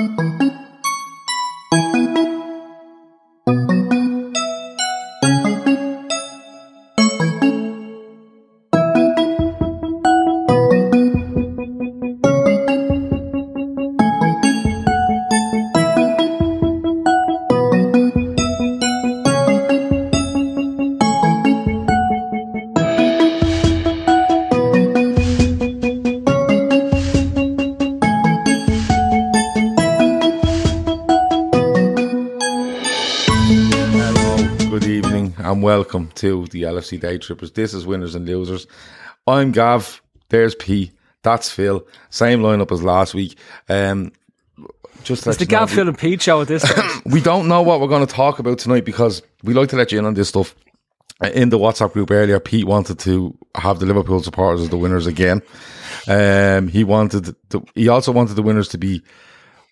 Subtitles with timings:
[0.00, 0.59] And welcome
[36.20, 37.52] to the LFC Day Trippers.
[37.52, 38.66] This is Winners and Losers.
[39.26, 40.02] I'm Gav.
[40.28, 40.92] There's P.
[41.22, 41.86] That's Phil.
[42.10, 43.38] Same lineup as last week.
[43.68, 44.12] Um,
[45.02, 46.70] just It's the you know, Gav, Phil, and Pete show at this
[47.06, 49.92] we don't know what we're going to talk about tonight because we like to let
[49.92, 50.54] you in on this stuff.
[51.34, 55.06] In the WhatsApp group earlier, Pete wanted to have the Liverpool supporters as the winners
[55.06, 55.42] again.
[56.06, 59.02] Um, he wanted, to, he also wanted the winners to be,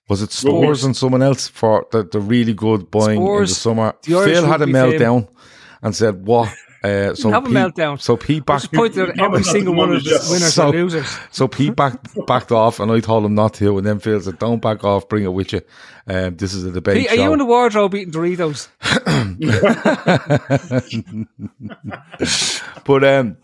[0.08, 3.94] was it Spurs and someone else for the, the really good buying in the summer?
[4.02, 5.26] the Irish Phil had a meltdown.
[5.26, 5.37] fame.
[5.82, 8.00] Meltdown and said, "What?" Uh, so have a meltdown.
[8.00, 8.70] So Pete backed.
[8.70, 11.18] Disappointed at every single one of the winners So- and losers.
[11.32, 13.78] So Pete backed backed off, and I told him not to.
[13.78, 15.08] And then Phil said, "Don't back off.
[15.08, 15.60] Bring it with you."
[16.06, 17.22] Um, this is a debate Pete, are show.
[17.24, 18.68] you in the wardrobe eating Doritos?
[22.84, 23.36] But um,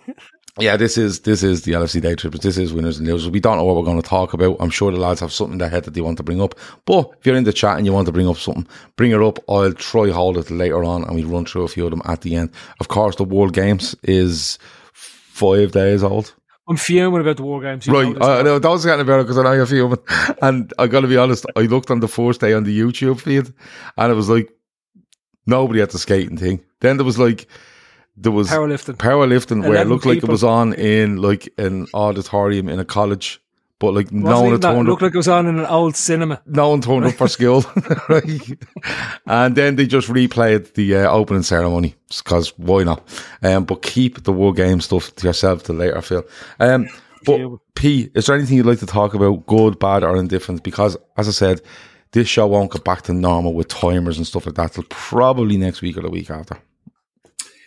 [0.60, 2.40] yeah, this is this is the LFC Day Trippers.
[2.40, 3.28] This is winners and losers.
[3.28, 4.56] We don't know what we're going to talk about.
[4.60, 6.54] I'm sure the lads have something in their head that they want to bring up.
[6.84, 9.20] But if you're in the chat and you want to bring up something, bring it
[9.20, 9.40] up.
[9.48, 12.20] I'll try hold it later on, and we run through a few of them at
[12.20, 12.50] the end.
[12.78, 14.58] Of course, the World Games is
[14.92, 16.32] five days old.
[16.68, 17.86] I'm fuming about the war games.
[17.86, 19.98] Right, I, know, that was getting better because I know you're fuming.
[20.40, 23.20] And I got to be honest, I looked on the first day on the YouTube
[23.20, 23.52] feed,
[23.98, 24.50] and it was like
[25.46, 26.64] nobody had the skating thing.
[26.80, 27.48] Then there was like
[28.16, 28.96] there was Powerlifting.
[28.96, 32.84] powerlifting where it 11 looked like it was on in like an auditorium in a
[32.84, 33.40] college,
[33.80, 35.06] but like no Wasn't one even had turned looked up.
[35.06, 36.40] like it was on in an old cinema.
[36.46, 37.64] no one turned up for school,
[38.08, 38.58] right?
[39.26, 43.02] And then they just replayed the uh, opening ceremony because why not?
[43.42, 46.24] Um, but keep the war game stuff to yourself till later, Phil.
[46.60, 46.86] Um,
[47.24, 47.40] but.
[47.74, 50.62] P, is there anything you'd like to talk about, good, bad, or indifferent?
[50.62, 51.60] Because as I said,
[52.12, 55.56] this show won't get back to normal with timers and stuff like that till probably
[55.56, 56.56] next week or the week after.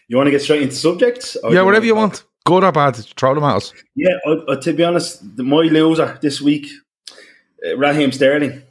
[0.07, 1.35] You want to get straight into subjects?
[1.49, 2.13] Yeah, whatever you wanna-
[2.45, 3.73] good or bad, throw them at us.
[3.95, 6.67] Yeah, uh, uh, to be honest, the, my loser this week,
[7.65, 8.61] uh, Raheem Sterling.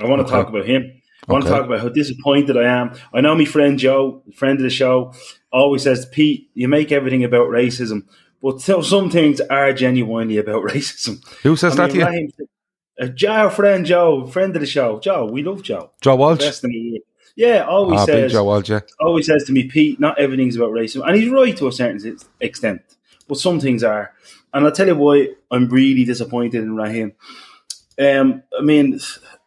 [0.00, 0.30] I want to Okay.
[0.42, 0.92] talk about him.
[1.28, 1.52] I want Okay.
[1.52, 2.92] to talk about how disappointed I am.
[3.14, 5.14] I know my friend Joe, friend of the show,
[5.52, 8.02] always says, Pete, you make everything about racism.
[8.42, 11.24] But so- some things are genuinely about racism.
[11.44, 12.04] Who says that to you?
[12.04, 12.28] Raheem,
[13.00, 14.98] uh, Joe, friend Joe, friend of the show.
[15.00, 15.92] Joe, we love Joe.
[16.02, 16.40] Joe Walsh?
[16.40, 17.02] Best in the world.
[17.36, 18.50] Yeah, always says Joe
[19.00, 21.06] always says to me, Pete, not everything's about racism.
[21.06, 22.82] And he's right to a certain extent,
[23.28, 24.12] but some things are.
[24.52, 27.14] And I'll tell you why I'm really disappointed in Raheem.
[27.98, 29.00] Um, I mean,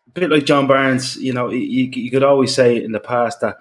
[0.07, 3.41] a bit like John Barnes, you know, you, you could always say in the past
[3.41, 3.57] that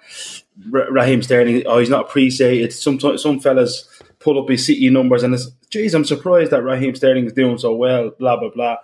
[0.69, 2.73] Ra- Raheem Sterling, oh, he's not appreciated.
[2.73, 6.95] Some, some fellas pull up his city numbers and it's, geez, I'm surprised that Raheem
[6.95, 8.77] Sterling is doing so well, blah, blah, blah.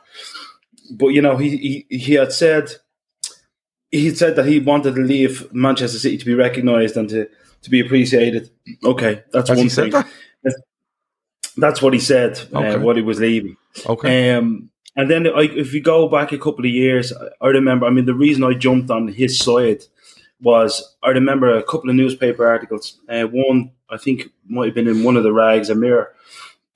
[0.92, 2.70] But, you know, he, he, he had said,
[3.92, 7.28] he said that he wanted to leave Manchester City to be recognised and to,
[7.64, 8.50] to be appreciated.
[8.84, 10.04] Okay, that's Has one he said thing.
[10.44, 10.56] that?
[11.58, 12.76] That's what he said Okay.
[12.76, 13.58] uh, while he was leaving.
[13.86, 14.32] Okay.
[14.34, 17.86] Um, and then, I, if you go back a couple of years, I- remember.
[17.86, 19.84] I mean, the reason I jumped on his side
[20.42, 22.98] was I remember a couple of newspaper articles.
[23.08, 26.14] Uh, one, I think, might have been in one of the rags, a mirror,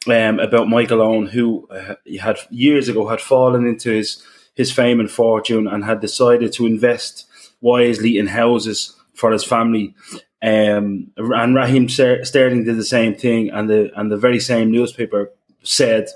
[0.07, 4.21] um, about Michael Owen, who uh, had years ago had fallen into his
[4.55, 7.27] his fame and fortune and had decided to invest
[7.61, 9.93] wisely in houses for his family.
[10.41, 14.71] Um, and Raheem Ster- Sterling did the same thing, and the and the very same
[14.71, 15.31] newspaper
[15.63, 16.09] said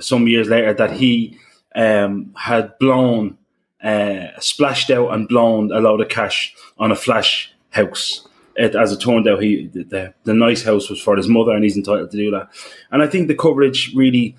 [0.00, 1.38] some years later that he
[1.74, 3.38] um, had blown,
[3.82, 8.26] uh, splashed out and blown a load of cash on a flash house.
[8.56, 11.62] It, as it turned out, he the, the, nice house was for his mother, and
[11.62, 12.48] he's entitled to do that.
[12.90, 14.36] And I think the coverage really,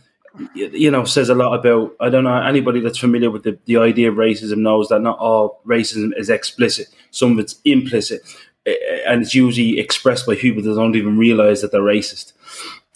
[0.53, 1.95] you know, says a lot about.
[1.99, 5.19] I don't know anybody that's familiar with the, the idea of racism knows that not
[5.19, 6.87] all racism is explicit.
[7.11, 8.21] Some of it's implicit,
[8.65, 8.75] eh,
[9.07, 12.33] and it's usually expressed by people that don't even realize that they're racist.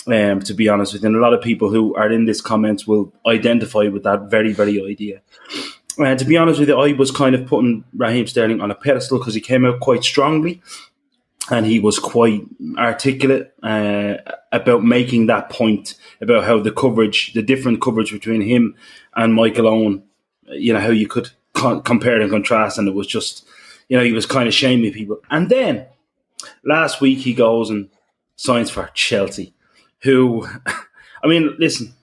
[0.07, 2.41] Um, to be honest with you, and a lot of people who are in this
[2.41, 5.21] comments will identify with that very, very idea.
[5.97, 8.75] And to be honest with you, I was kind of putting Raheem Sterling on a
[8.75, 10.61] pedestal because he came out quite strongly
[11.51, 12.43] and he was quite
[12.77, 14.15] articulate uh,
[14.51, 18.75] about making that point about how the coverage, the different coverage between him
[19.15, 20.03] and Michael Owen,
[20.47, 23.45] you know, how you could co- compare and contrast, and it was just,
[23.89, 25.19] you know, he was kind of shaming people.
[25.29, 25.85] And then
[26.63, 27.89] last week he goes and
[28.37, 29.53] signs for Chelsea,
[30.03, 30.47] who,
[31.23, 31.93] I mean, listen,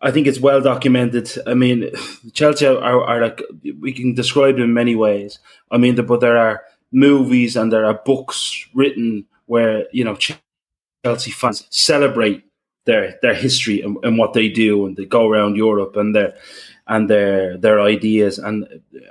[0.00, 1.30] I think it's well documented.
[1.46, 1.90] I mean,
[2.34, 3.42] Chelsea are, are, like
[3.80, 5.38] we can describe them in many ways.
[5.70, 6.62] I mean, but there are
[6.92, 10.16] movies and there are books written where you know
[11.04, 12.42] Chelsea fans celebrate
[12.86, 16.34] their their history and, and what they do, and they go around Europe and their
[16.86, 18.38] and their their ideas.
[18.38, 18.66] And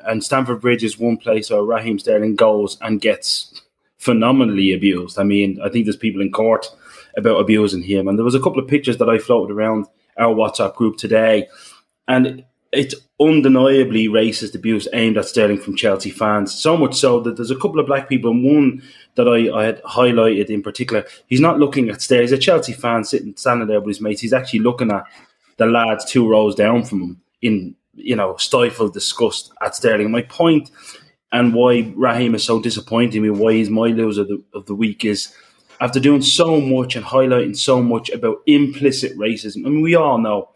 [0.05, 3.61] and Stamford Bridge is one place where Raheem Sterling goes and gets
[3.97, 5.19] phenomenally abused.
[5.19, 6.67] I mean, I think there's people in court
[7.17, 9.85] about abusing him, and there was a couple of pictures that I floated around
[10.17, 11.47] our WhatsApp group today,
[12.07, 12.43] and
[12.75, 16.53] it's undeniably racist abuse aimed at Sterling from Chelsea fans.
[16.53, 18.83] So much so that there's a couple of black people, and one
[19.15, 21.05] that I, I had highlighted in particular.
[21.27, 22.23] He's not looking at Sterling.
[22.23, 24.21] He's a Chelsea fan sitting standing there with his mates.
[24.21, 25.05] He's actually looking at
[25.57, 30.11] the lads two rows down from him in you know stifled disgust at Sterling.
[30.11, 30.69] My point
[31.31, 34.75] and why Raheem is so disappointing me, why he's my loser of the, of the
[34.75, 35.33] week is
[35.81, 39.65] after doing so much and highlighting so much about implicit racism.
[39.65, 40.49] I mean, we all know,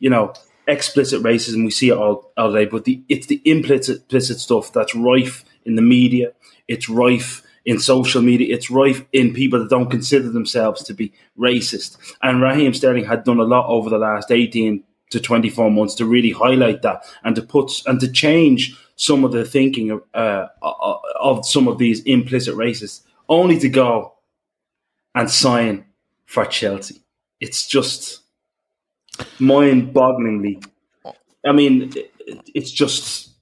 [0.00, 0.34] you know,
[0.66, 1.64] explicit racism.
[1.64, 5.44] We see it all, all day, but the it's the implicit, implicit stuff that's rife
[5.64, 6.32] in the media.
[6.68, 8.54] It's rife in social media.
[8.54, 11.96] It's rife in people that don't consider themselves to be racist.
[12.22, 15.94] And Raheem Sterling had done a lot over the last eighteen to twenty four months
[15.96, 20.02] to really highlight that and to put and to change some of the thinking of,
[20.14, 24.12] uh, of some of these implicit racists, only to go
[25.14, 25.84] and sign
[26.26, 27.02] for Chelsea.
[27.40, 28.20] It's just
[29.38, 30.64] mind-bogglingly.
[31.44, 31.92] I mean,
[32.54, 33.34] it's just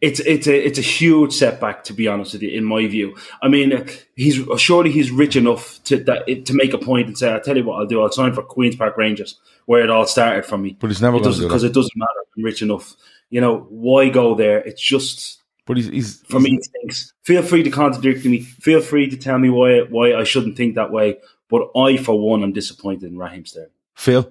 [0.00, 3.16] it's it's a it's a huge setback to be honest with you, in my view.
[3.42, 7.16] I mean, uh, he's surely he's rich enough to that to make a point and
[7.16, 8.02] say, "I'll tell you what I'll do.
[8.02, 11.18] I'll sign for Queens Park Rangers, where it all started for me." But he's never
[11.18, 12.10] going to because it doesn't matter.
[12.36, 12.94] I'm rich enough.
[13.30, 14.58] You know why go there?
[14.58, 15.40] It's just.
[15.66, 16.58] But he's, he's for me.
[16.80, 17.14] Thinks.
[17.22, 18.40] Feel free to contradict me.
[18.40, 21.16] Feel free to tell me why why I shouldn't think that way.
[21.48, 23.70] But I, for one, am disappointed in Raheem Sterling.
[23.94, 24.30] Phil.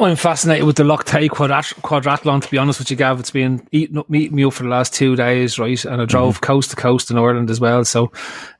[0.00, 3.18] I'm fascinated with the Lochte quadrat- quadrathlon, to be honest with you, Gav.
[3.18, 5.84] It's been eating up, meeting me up for the last two days, right?
[5.84, 6.44] And I drove mm-hmm.
[6.44, 7.84] coast to coast in Ireland as well.
[7.84, 8.12] So,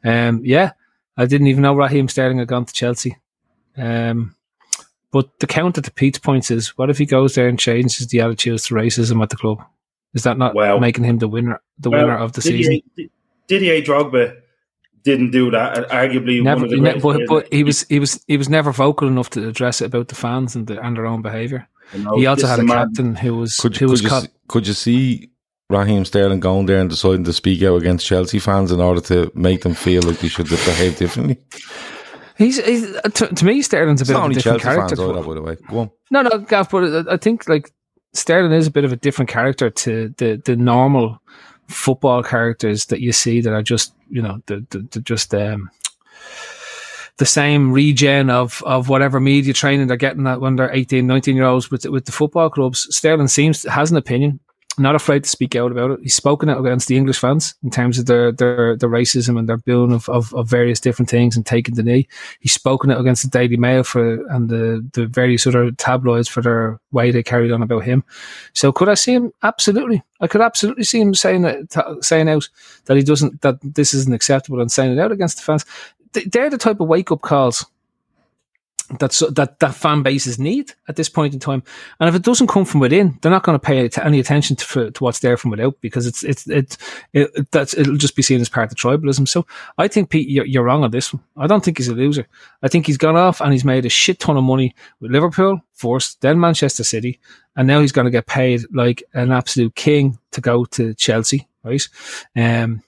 [0.04, 0.72] um, yeah,
[1.16, 3.16] I didn't even know Raheem Sterling had gone to Chelsea.
[3.76, 4.34] Um,
[5.12, 8.20] but the counter to Pete's points is what if he goes there and changes the
[8.20, 9.64] attitudes to racism at the club?
[10.14, 12.64] Is that not well, making him the winner, the well, winner of the Didier,
[12.96, 13.10] season?
[13.46, 14.36] Didier Drogba
[15.02, 15.88] didn't do that.
[15.88, 19.48] Arguably, never, ne- but, but he was he was he was never vocal enough to
[19.48, 21.68] address it about the fans and the, and their own behaviour.
[22.14, 22.88] he also had a man.
[22.88, 24.28] captain who was could, who could was you, caught.
[24.48, 25.30] Could you see
[25.70, 29.30] Raheem Sterling going there and deciding to speak out against Chelsea fans in order to
[29.34, 31.38] make them feel like they should behave differently?
[32.38, 34.96] He's, he's uh, to, to, me Sterling's a it's bit of a different Chelsea character.
[34.96, 35.90] Fans, by the way, go on.
[36.10, 37.72] No, no, Gav, but I think like
[38.14, 41.20] Sterling is a bit of a different character to the the normal
[41.68, 45.70] football characters that you see that are just you know the, the, the just um,
[47.18, 51.36] the same regen of of whatever media training they're getting at when they're 18 19
[51.36, 52.86] year olds with with the football clubs.
[52.94, 54.40] Sterling seems has an opinion
[54.78, 56.00] not afraid to speak out about it.
[56.02, 59.48] He's spoken out against the English fans in terms of their their, their racism and
[59.48, 62.08] their booing of, of, of, various different things and taking the knee.
[62.40, 66.42] He's spoken out against the Daily Mail for and the, the various other tabloids for
[66.42, 68.04] their way they carried on about him.
[68.54, 69.32] So could I see him?
[69.42, 70.02] Absolutely.
[70.20, 72.48] I could absolutely see him saying it, saying out
[72.86, 75.64] that he doesn't that this isn't acceptable and saying it out against the fans.
[76.12, 77.66] They're the type of wake up calls
[78.98, 81.62] that's that that fan bases need at this point in time.
[82.00, 84.90] And if it doesn't come from within, they're not going to pay any attention to,
[84.90, 86.78] to what's there from without because it's it's it,
[87.12, 89.28] it, that's it'll just be seen as part of tribalism.
[89.28, 91.22] So I think Pete, you're, you're wrong on this one.
[91.36, 92.26] I don't think he's a loser.
[92.62, 95.60] I think he's gone off and he's made a shit ton of money with Liverpool
[95.74, 97.20] first, then Manchester City,
[97.56, 101.46] and now he's going to get paid like an absolute king to go to Chelsea,
[101.62, 101.86] right?
[102.36, 102.82] Um,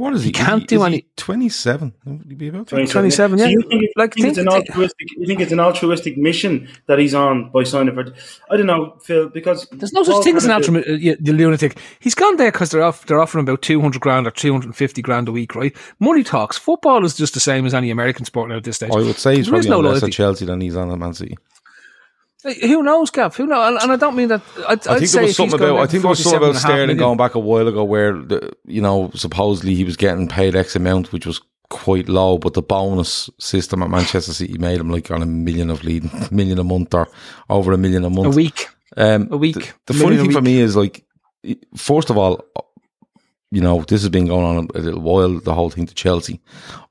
[0.00, 0.28] what is he?
[0.28, 1.06] He can't is do any.
[1.16, 1.94] Twenty-seven.
[2.06, 3.38] Would he be about 27?
[3.38, 3.44] yeah.
[3.44, 5.08] So you think, like, think think, it's an altruistic?
[5.16, 8.12] You think it's an altruistic mission that he's on by signing for?
[8.50, 9.28] I don't know, Phil.
[9.28, 10.90] Because there's no such thing as an altruistic.
[10.92, 11.78] Uh, the lunatic.
[12.00, 13.06] He's gone there because they're off.
[13.06, 15.76] They're offering about two hundred grand or two hundred and fifty grand a week, right?
[15.98, 16.56] Money talks.
[16.56, 18.90] Football is just the same as any American sport now at this stage.
[18.90, 20.06] I would say he's There is probably no on less loyalty.
[20.06, 21.36] at Chelsea than he's on at Man City.
[22.42, 23.36] Who knows, Gav?
[23.36, 23.68] Who knows?
[23.68, 24.42] And, and I don't mean that.
[24.68, 25.78] I'd, I think say there was something about.
[25.80, 28.52] I think for there was something about Sterling going back a while ago where the,
[28.64, 32.62] you know supposedly he was getting paid X amount, which was quite low, but the
[32.62, 36.64] bonus system at Manchester City made him like on a million of leading, million a
[36.64, 37.08] month or
[37.48, 38.34] over a million a month.
[38.34, 38.66] A week.
[38.96, 39.72] Um, A week.
[39.86, 41.04] The, the A funny thing for me is like,
[41.76, 42.44] first of all,
[43.52, 45.38] you know, this has been going on a little while.
[45.38, 46.40] The whole thing to Chelsea,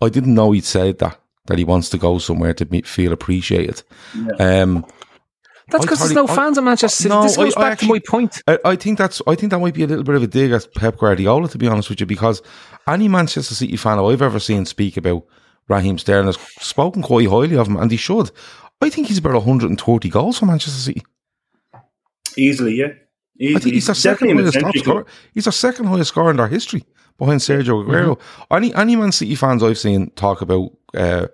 [0.01, 3.12] I didn't know he'd said that that he wants to go somewhere to me, feel
[3.12, 3.82] appreciated.
[4.39, 4.86] Um,
[5.72, 7.10] That's because there's totally- no I- fans at Manchester City.
[7.16, 8.42] No, this goes I- I back actually- to my point.
[8.48, 10.52] I, I think that's I think that might be a little bit of a dig
[10.52, 12.42] at Pep Guardiola, to be honest with you, because
[12.88, 15.26] any Manchester City fan I've ever seen speak about
[15.68, 18.32] Raheem Sterling has spoken quite highly of him, and he should.
[18.82, 21.04] I think he's about 130 goals for Manchester City.
[22.38, 22.88] Easily, yeah.
[23.40, 23.56] Easily.
[23.56, 25.06] I think he's their second Definitely in the highest top scorer.
[25.34, 26.84] He's their second highest scorer in their history
[27.18, 28.20] behind Sergio Aguero.
[28.52, 31.28] Any any Man City fans I've seen talk about uh,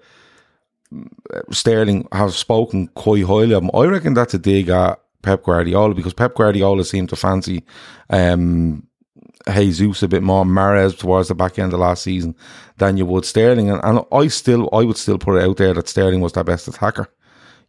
[1.52, 3.72] Sterling have spoken quite highly of him.
[3.74, 7.64] I reckon that's a dig at Pep Guardiola because Pep Guardiola seemed to fancy
[8.10, 8.88] um,
[9.48, 12.36] Jesus a bit more, Mahrez towards the back end of last season
[12.78, 13.70] than you would Sterling.
[13.70, 16.44] And, and I still, I would still put it out there that Sterling was their
[16.44, 17.08] best attacker.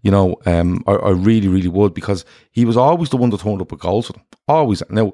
[0.03, 3.41] You know, um, I, I really, really would because he was always the one that
[3.41, 4.23] turned up with goals for them.
[4.47, 4.83] Always.
[4.89, 5.13] Now,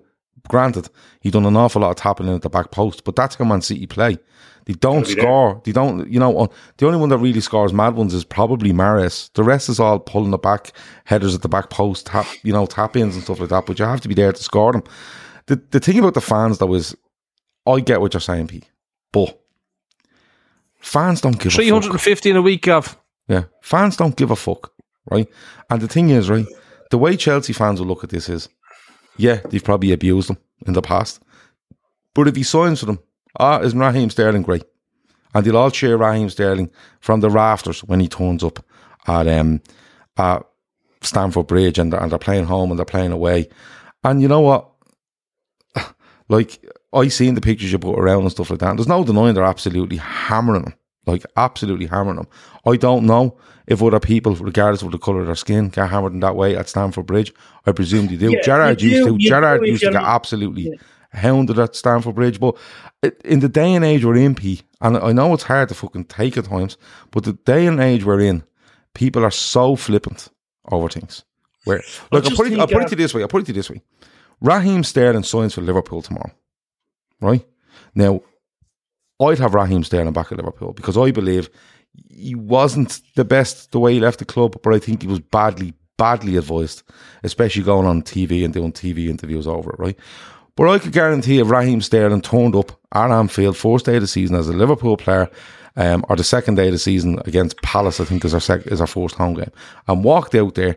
[0.48, 0.88] granted,
[1.20, 3.44] he done an awful lot of tapping in at the back post, but that's how
[3.44, 4.18] Man City play.
[4.64, 5.24] They don't be there.
[5.24, 5.60] score.
[5.64, 8.72] They don't, you know, uh, the only one that really scores mad ones is probably
[8.72, 9.32] Mahrez.
[9.34, 10.72] The rest is all pulling the back,
[11.04, 13.78] headers at the back post, tap, you know, tap ins and stuff like that, but
[13.78, 14.84] you have to be there to score them.
[15.46, 16.96] The, the thing about the fans, though, is
[17.66, 18.70] I get what you're saying, Pete,
[19.12, 19.40] but
[20.78, 21.56] fans don't give a fuck.
[21.56, 22.96] 350 in a week, Gav.
[23.28, 24.72] Yeah, fans don't give a fuck,
[25.10, 25.28] right?
[25.70, 26.46] And the thing is, right,
[26.90, 28.48] the way Chelsea fans will look at this is,
[29.16, 31.20] yeah, they've probably abused them in the past,
[32.14, 33.00] but if he signs for them,
[33.38, 34.64] ah, isn't Raheem Sterling great?
[35.34, 36.70] And they'll all cheer Raheem Sterling
[37.00, 38.64] from the rafters when he turns up
[39.06, 39.60] at um
[40.16, 40.44] at
[41.00, 43.48] Stamford Bridge and they're, and they're playing home and they're playing away.
[44.04, 44.68] And you know what?
[46.28, 48.70] Like I seen the pictures you put around and stuff like that.
[48.70, 50.74] And there's no denying they're absolutely hammering them.
[51.04, 52.28] Like absolutely hammering them.
[52.64, 53.36] I don't know
[53.66, 56.56] if other people, regardless of the colour of their skin, get hammered in that way
[56.56, 57.32] at Stamford Bridge.
[57.66, 58.30] I presume they do.
[58.30, 59.18] Yeah, Gerard used do, to.
[59.18, 60.78] Gerard used to get absolutely
[61.12, 62.40] hounded at Stamford Bridge.
[62.40, 62.56] But
[63.24, 66.06] in the day and age we're in, P, and I know it's hard to fucking
[66.06, 66.76] take at times,
[67.10, 68.42] but the day and age we're in,
[68.94, 70.28] people are so flippant
[70.70, 71.24] over things.
[71.64, 73.22] Where, look, I'll put, it, I'll put it uh, to you this way.
[73.22, 73.80] I'll put it to you this way.
[74.40, 76.32] Raheem Sterling signs for Liverpool tomorrow,
[77.20, 77.46] right?
[77.94, 78.22] Now,
[79.20, 81.48] I'd have Raheem Sterling back at Liverpool because I believe
[82.10, 85.20] he wasn't the best the way he left the club, but I think he was
[85.20, 86.82] badly, badly advised,
[87.22, 89.98] especially going on TV and doing TV interviews over it, right?
[90.56, 94.06] But I could guarantee if Raheem Sterling turned up at Anfield first day of the
[94.06, 95.30] season as a Liverpool player,
[95.76, 98.66] um, or the second day of the season against Palace, I think is our sec-
[98.66, 99.50] is our first home game,
[99.88, 100.76] and walked out there,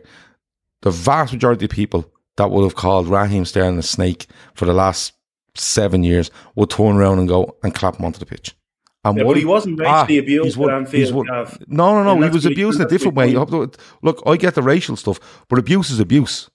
[0.82, 4.72] the vast majority of people that would have called Raheem Sterling a snake for the
[4.72, 5.12] last
[5.54, 8.54] seven years would turn around and go and clap him onto the pitch.
[9.04, 11.26] And Yeah, why- but he wasn't racially abused he's at Anfield, one-
[11.68, 12.22] No, no, no.
[12.22, 13.26] He was what- abused in a different way.
[13.28, 13.70] he- You have to-
[14.02, 16.50] Look, I get the racial stuff, but abuse is abuse.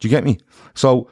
[0.00, 0.38] Do you get me?
[0.74, 1.08] So,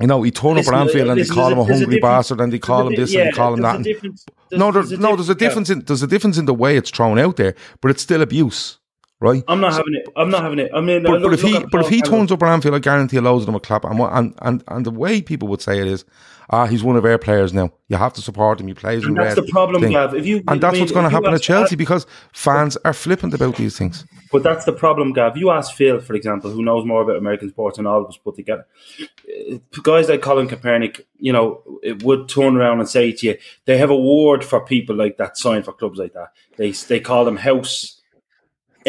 [0.00, 2.02] you know, he turn up Listen, at Anfield and they call him a hungry difference-
[2.02, 3.82] bastard and they call him this a and they call him that.
[3.82, 6.38] there's a No, there's, there's a no, there's a difference, difference in there's a difference
[6.38, 8.77] in the way it's thrown out there, but it's still abuse,
[9.20, 9.42] right?
[9.48, 10.08] I'm not having it.
[10.16, 10.70] I'm not having it.
[10.74, 12.78] I mean, But, look, but if he but if he turns up at Anfield, I
[12.78, 13.84] guarantee a loads of them will clap.
[13.84, 16.04] And, what, and and and the way people would say it is,
[16.50, 17.70] ah, he's one of our players now.
[17.88, 18.68] You have to support him.
[18.68, 19.46] He plays in And that's red.
[19.46, 19.92] the problem, thing.
[19.92, 20.14] Gav.
[20.14, 22.76] If you- and that's I mean, what's going to happen at ask- Chelsea because fans
[22.84, 24.04] are flippant about these things.
[24.30, 25.36] But that's the problem, Gav.
[25.38, 28.18] You ask Phil, for example, who knows more about American sports than all of us
[28.18, 28.66] put together.
[29.00, 33.36] Uh, Guys like Colin Kaepernick, you know, it would turn around and say to you,
[33.64, 36.32] they have a ward for people like that sign for clubs like that.
[36.56, 37.97] They they call them house.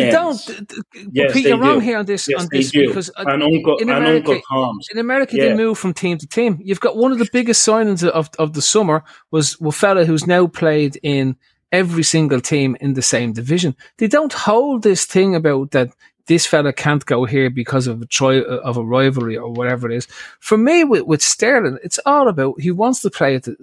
[0.06, 0.50] They don't.
[1.12, 1.86] Yes, Pete, you're wrong do.
[1.86, 2.27] here on this.
[2.27, 4.88] Yes, on this because uh, and Uncle in America, Uncle Tom's.
[4.91, 5.50] in America, Yeah.
[5.50, 6.60] they move from team to team.
[6.63, 10.27] You've got one of the biggest signings of, of the summer was a fella who's
[10.27, 11.36] now played in
[11.72, 13.75] every single team in the same division.
[13.98, 15.89] They don't hold this thing about that
[16.25, 19.96] this fella can't go here because of a tri- of a rivalry or whatever it
[19.96, 20.08] is.
[20.39, 23.56] For me, with, with Sterling, it's all about he wants to play at the,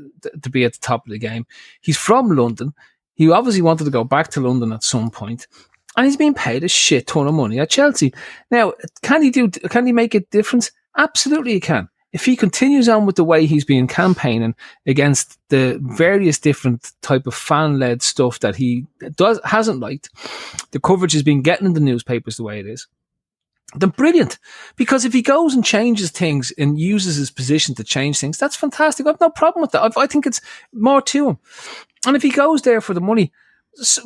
[0.42, 1.46] to be at the top of the game.
[1.80, 2.74] He's from London.
[3.14, 5.46] He obviously wanted to go back to London at some point
[5.96, 8.12] and he's being paid a shit ton of money at Chelsea.
[8.50, 9.48] Now, can he do?
[9.48, 10.70] Can he make a difference?
[10.96, 11.88] Absolutely, he can.
[12.12, 14.54] If he continues on with the way he's been campaigning
[14.86, 18.86] against the various different type of fan-led stuff that he
[19.16, 20.08] does hasn't liked,
[20.70, 22.86] the coverage has been getting in the newspapers the way it is.
[23.74, 24.38] Then brilliant,
[24.76, 28.56] because if he goes and changes things and uses his position to change things, that's
[28.56, 29.06] fantastic.
[29.06, 29.82] I've no problem with that.
[29.82, 30.40] I've, I think it's
[30.72, 31.38] more to him.
[32.06, 33.32] And if he goes there for the money,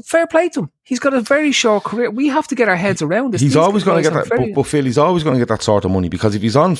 [0.04, 0.70] fair play to him.
[0.82, 2.10] He's got a very short career.
[2.10, 3.40] We have to get our heads around this.
[3.40, 5.40] He's These always going to get that, very- but, but Phil, he's always going to
[5.40, 6.76] get that sort of money because if he's on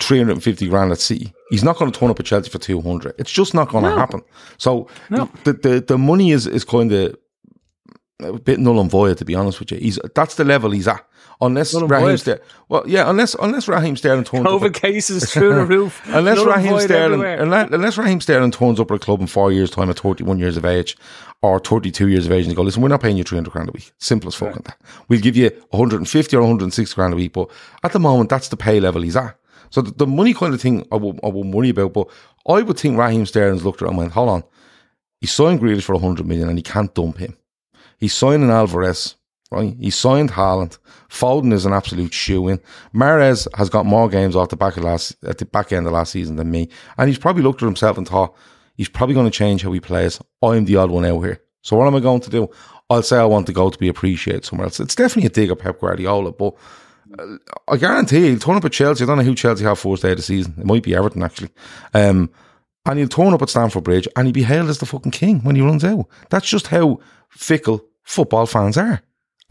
[0.00, 1.32] 350 grand at City.
[1.50, 3.14] He's not going to turn up at Chelsea for 200.
[3.18, 3.96] It's just not going to No.
[3.96, 4.22] happen.
[4.58, 5.30] So No.
[5.44, 7.16] the, the the money is is kind of
[8.20, 9.78] a bit null and void to be honest with you.
[9.78, 11.04] He's that's the level he's at.
[11.40, 12.16] Unless Raheem.
[12.16, 16.00] Sterling, well, yeah, unless unless Raheem Sterling turns up, COVID at- cases through the roof.
[16.06, 19.70] unless Raheem Sterling, unless, unless Raheem Sterling turns up at a club in four years'
[19.70, 20.96] time at 31 years of age
[21.42, 23.68] or 32 years of age and they go, listen, we're not paying you 300 grand
[23.68, 23.92] a week.
[23.98, 24.80] Simple as fucking that.
[25.08, 27.50] We'll give you 150 or 160 grand a week, but
[27.82, 29.36] at the moment, that's the pay level he's at.
[29.70, 32.08] So the, the money kind of thing I will, I will worry about, but
[32.46, 34.44] I would think Raheem Sterling's looked at it and went, hold on,
[35.20, 37.36] he signed Grealish for 100 million and he can't dump him.
[37.98, 39.16] He's signing Alvarez,
[39.52, 39.76] right?
[39.78, 40.78] He signed Haaland.
[41.08, 42.60] Foden is an absolute shoe in.
[42.94, 45.92] Mahrez has got more games off the back of last at the back end of
[45.92, 46.68] last season than me,
[46.98, 48.34] and he's probably looked at himself and thought
[48.74, 50.20] he's probably going to change how he plays.
[50.42, 52.48] I'm the odd one out here, so what am I going to do?
[52.90, 54.80] I'll say I want to go to be appreciated somewhere else.
[54.80, 56.54] It's definitely a dig at Pep Guardiola, but
[57.18, 57.36] uh,
[57.68, 59.04] I guarantee he'll turn up at Chelsea.
[59.04, 60.54] I don't know who Chelsea have first day of the season.
[60.58, 61.50] It might be Everton actually.
[61.94, 62.30] Um,
[62.84, 65.40] and he'll turn up at Stamford Bridge and he'll be hailed as the fucking king
[65.40, 66.06] when he runs out.
[66.30, 69.02] That's just how fickle football fans are.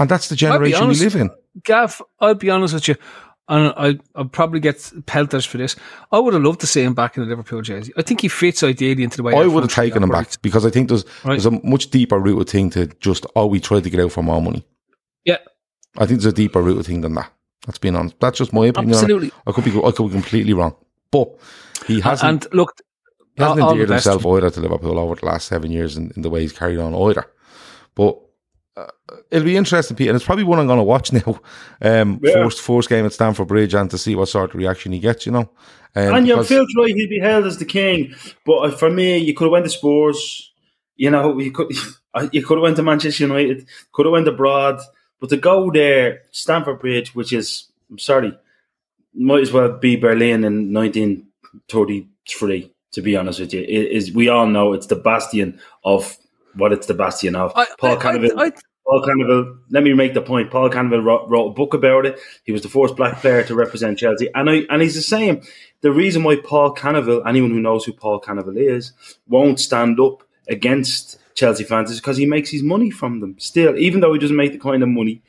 [0.01, 1.29] And that's the generation we live in.
[1.63, 2.95] Gav, I'll be honest with you,
[3.47, 5.75] and I, I'll probably get pelters for this.
[6.11, 7.93] I would have loved to see him back in the Liverpool jersey.
[7.95, 10.65] I think he fits ideally into the way I would have taken him back because
[10.65, 11.33] I think there's Right.
[11.33, 14.23] there's a much deeper rooted thing to just oh we tried to get out for
[14.23, 14.65] more money.
[15.23, 15.37] Yeah,
[15.97, 17.31] I think there's a deeper rooted thing than that.
[17.67, 18.15] That's being honest.
[18.19, 18.93] That's just my opinion.
[18.95, 19.31] absolutely.
[19.45, 20.75] I could be I could be completely wrong,
[21.11, 21.29] but
[21.85, 22.73] he hasn't And look,
[23.35, 26.29] he hasn't endeared himself either to Liverpool over the last seven years in, in the
[26.31, 27.25] way he's carried on either.
[27.93, 28.17] But
[29.09, 31.39] uh, it'll be interesting, Pete, and it's probably one I'm going to watch now.
[31.81, 32.33] Um, Yeah.
[32.33, 35.25] first first game at Stamford Bridge, and to see what sort of reaction he gets.
[35.25, 35.49] You know,
[35.95, 38.13] um, And you because- feel right, he'd be hailed as the king.
[38.45, 40.51] But uh, for me, you could have went to Spurs.
[40.95, 41.71] You know, you could
[42.31, 43.65] you could have went to Manchester United.
[43.91, 44.79] Could have went abroad.
[45.19, 48.37] But to go there, Stamford Bridge, which is I'm sorry,
[49.13, 52.71] might as well be Berlin in 1933.
[52.93, 56.17] To be honest with you, it is we all know it's the bastion of
[56.55, 57.53] what it's the bastion of.
[57.55, 58.37] I, Paul I, Canoville.
[58.37, 58.51] I, I,
[58.91, 60.51] Paul Canoville, let me make the point.
[60.51, 62.19] Paul Canoville wrote, wrote a book about it.
[62.43, 64.27] He was the first black player to represent Chelsea.
[64.35, 65.41] And I, and he's the same.
[65.79, 68.91] The reason why Paul Canoville, anyone who knows who Paul Canoville is,
[69.29, 73.39] won't stand up against Chelsea fans is because he makes his money from them.
[73.39, 75.21] Still, even though he doesn't make the kind of money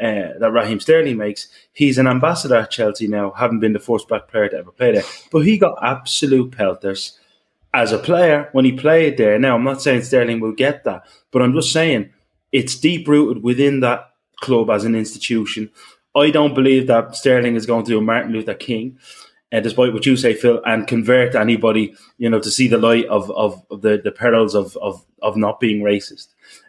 [0.00, 4.08] uh, that Raheem Sterling makes, he's an ambassador at Chelsea now, having been the first
[4.08, 5.04] black player to ever play there.
[5.30, 7.16] But he got absolute pelters
[7.72, 9.38] as a player when he played there.
[9.38, 12.10] Now, I'm not saying Sterling will get that, but I'm just saying
[12.54, 15.70] it's deep rooted within that club as an institution.
[16.14, 18.96] I don't believe that Sterling is going to do a Martin Luther King,
[19.52, 23.06] uh, despite what you say, Phil, and convert anybody, you know, to see the light
[23.06, 26.28] of, of, of the, the perils of, of, of not being racist.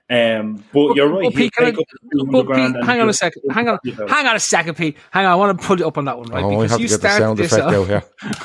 [0.10, 1.26] Um, but you're right.
[1.26, 3.43] But Pete, can I- up the 200 but Pete, hang on a second.
[3.52, 3.78] Hang on.
[3.80, 4.10] talk about.
[4.10, 4.98] Hang on a second, Pete.
[5.12, 5.32] Hang on.
[5.32, 6.43] I want to put it up on that one, right?
[6.43, 7.89] oh, I because have to you get the started sound this effect off-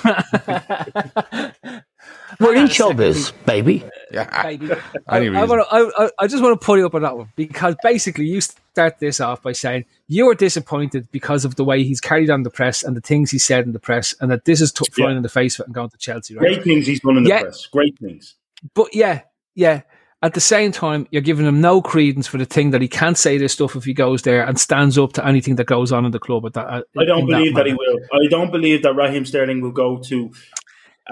[0.04, 1.82] out here.
[2.40, 3.84] We're on in a showbiz, baby.
[4.12, 4.70] Yeah, baby.
[5.08, 7.76] I, I, wanna, I, I- just want to put you up on that one because
[7.82, 12.00] basically you start this off by saying you were disappointed because of the way he's
[12.00, 14.60] carried on the press and the things he said in the press, and that this
[14.60, 15.16] is t- flying Yeah.
[15.18, 16.40] in the face of it and going to Chelsea, right?
[16.40, 17.40] Great things he's done in the Yeah.
[17.42, 17.66] press.
[17.66, 18.34] Great things.
[18.74, 19.22] But yeah,
[19.54, 19.82] yeah.
[20.22, 23.16] At the same time, you're giving him no credence for the thing that he can't
[23.16, 26.04] say this stuff if he goes there and stands up to anything that goes on
[26.04, 26.44] in the club.
[26.44, 27.98] At that, uh, I don't believe that, he will.
[28.12, 30.30] I don't believe that Raheem Sterling will go to.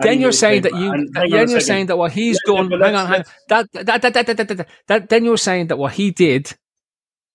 [0.03, 0.93] Then you're saying that you.
[0.93, 2.71] And that- hang on a then you're saying that what he's Yeah, done.
[2.81, 3.25] hang on, hang.
[3.49, 5.09] That that that, that, that, that, that, that.
[5.09, 6.53] Then you're saying that what he did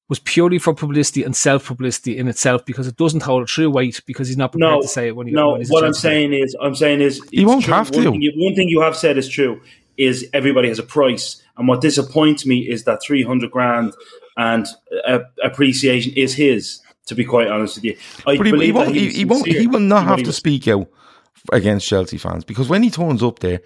[0.09, 3.69] was purely for publicity and self publicity in itself because it doesn't hold a true
[3.69, 5.33] weight because he's not prepared No, to say it when he.
[5.33, 5.51] no.
[5.51, 7.73] when he's What I'm saying is, I'm saying is, He it's won't true.
[7.73, 8.11] have one to.
[8.11, 9.61] Thing you, one thing you have said is true.
[9.95, 13.93] Is everybody has a price, and what disappoints me is that 300 grand
[14.37, 14.65] and
[15.07, 16.79] uh, appreciation is his.
[17.07, 18.95] To be quite honest with you, I But he, he won't.
[18.95, 19.45] He, he won't.
[19.45, 20.87] He will not have to speak out
[21.51, 23.61] against Chelsea fans because when he turns up there,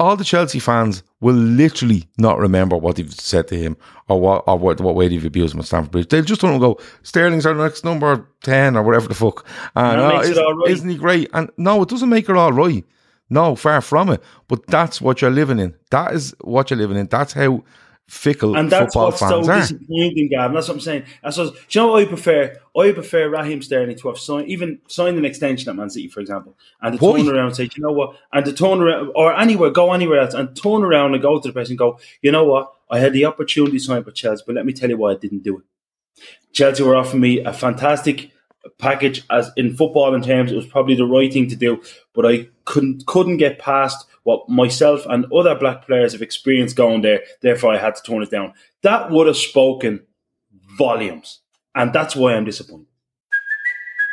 [0.00, 3.76] all the Chelsea fans will literally not remember what they've said to him
[4.08, 6.08] or what or what, what way they've abused him at Stamford Bridge.
[6.08, 6.78] They'll just don't go.
[7.02, 9.44] Sterling's our next number ten or whatever the fuck.
[9.74, 10.70] And oh, it isn't, all right.
[10.70, 11.30] isn't he great?
[11.34, 12.84] And no, it doesn't make it all right.
[13.30, 14.22] No, far from it.
[14.46, 15.74] But that's what you're living in.
[15.90, 17.08] That is what you're living in.
[17.08, 17.64] That's how
[18.08, 19.60] fickle And that's football what's so are.
[19.60, 20.54] disappointing, Gavin.
[20.54, 21.04] That's what I'm saying.
[21.22, 22.58] That's what, do you know what I prefer?
[22.76, 26.20] I prefer Raheem Sterling to have signed, even signed an extension at Man City, for
[26.20, 27.18] example, and to Why?
[27.18, 28.16] turn around and say, you know what?
[28.32, 31.48] And to turn around, or anywhere, go anywhere else, and turn around and go to
[31.48, 32.72] the press and go, you know what?
[32.90, 35.16] I had the opportunity to sign for Chelsea, but let me tell you why I
[35.16, 36.24] didn't do it.
[36.52, 38.32] Chelsea were offering me a fantastic
[38.78, 41.80] package as in football in terms it was probably the right thing to do
[42.12, 47.00] but I couldn't couldn't get past what myself and other black players have experienced going
[47.00, 48.52] there therefore I had to turn it down.
[48.82, 50.06] That would have spoken
[50.76, 51.40] volumes
[51.74, 52.87] and that's why I'm disappointed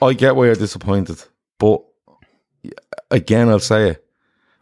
[0.00, 1.22] I get why you're disappointed,
[1.58, 1.82] but
[3.10, 4.04] again, I'll say it.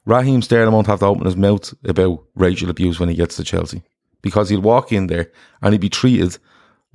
[0.05, 3.45] Raheem Sterling won't have to open his mouth about racial abuse when he gets to
[3.45, 3.83] Chelsea
[4.23, 6.39] because he'll walk in there and he'll be treated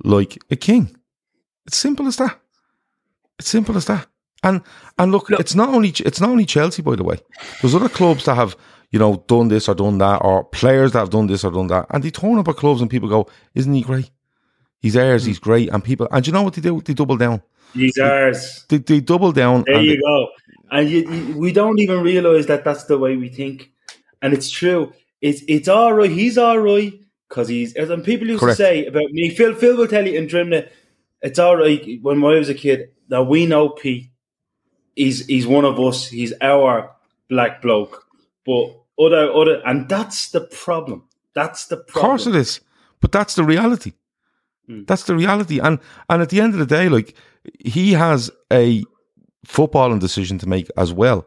[0.02, 0.96] like a king.
[1.66, 2.40] It's simple as that.
[3.38, 4.06] It's simple as that.
[4.42, 4.62] And
[4.98, 7.18] and look, it's not only it's not only Chelsea, by the way.
[7.60, 8.56] There's other clubs that have
[8.90, 11.68] you know done this or done that, or players that have done this or done
[11.68, 14.10] that, and they turn up at clubs and people go, "Isn't he great?
[14.80, 15.22] He's ours.
[15.22, 15.28] Hmm.
[15.28, 16.80] He's great." And people, and you know what they do?
[16.80, 17.42] They double down.
[17.74, 18.64] He's ours.
[18.68, 19.64] They, they double down.
[19.66, 20.28] There you they- go.
[20.70, 23.70] And you, you, we don't even realize that that's the way we think,
[24.22, 24.94] and it's true.
[25.20, 26.10] It's it's all right.
[26.10, 26.94] He's all right
[27.28, 27.74] because he's.
[27.74, 28.56] As and people used Correct.
[28.56, 29.54] to say about me, Phil.
[29.54, 30.70] Phil will tell you in Drimnagh,
[31.20, 31.98] it's all right.
[32.00, 34.08] When I was a kid, that we know Pete.
[34.96, 36.08] He's he's one of us.
[36.08, 36.90] He's our
[37.28, 38.06] black bloke.
[38.46, 41.04] But other other, and that's the problem.
[41.34, 42.10] That's the Of problem.
[42.10, 42.60] course it is.
[43.00, 43.92] But that's the reality.
[44.66, 44.84] Hmm.
[44.86, 45.58] That's the reality.
[45.60, 47.14] And and at the end of the day, like
[47.58, 48.84] he has a
[49.46, 51.26] footballing decision to make as well.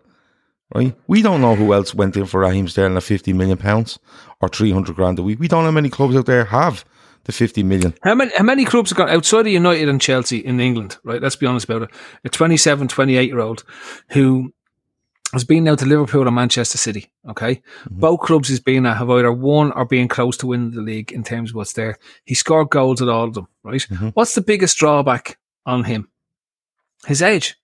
[0.73, 0.95] Right?
[1.08, 3.99] We don't know who else went in for Raheem Sterling at fifty million pounds
[4.41, 5.39] or three hundred grand a week.
[5.39, 6.84] We don't know how many clubs out there have
[7.25, 7.93] the fifty million.
[8.04, 11.21] How many how many clubs have got outside of United and Chelsea in England, right?
[11.21, 11.89] Let's be honest about it.
[12.23, 13.63] A 27, 28 year old
[14.10, 14.54] who
[15.34, 17.56] has been now to Liverpool and Manchester City, okay?
[17.56, 17.99] Mm-hmm.
[17.99, 21.12] Both clubs he's been at have either won or been close to winning the league
[21.12, 21.97] in terms of what's there.
[22.25, 23.82] He scored goals at all of them, right?
[23.82, 24.10] Mm-hmm.
[24.10, 26.08] What's the biggest drawback on him?
[27.06, 27.56] His age.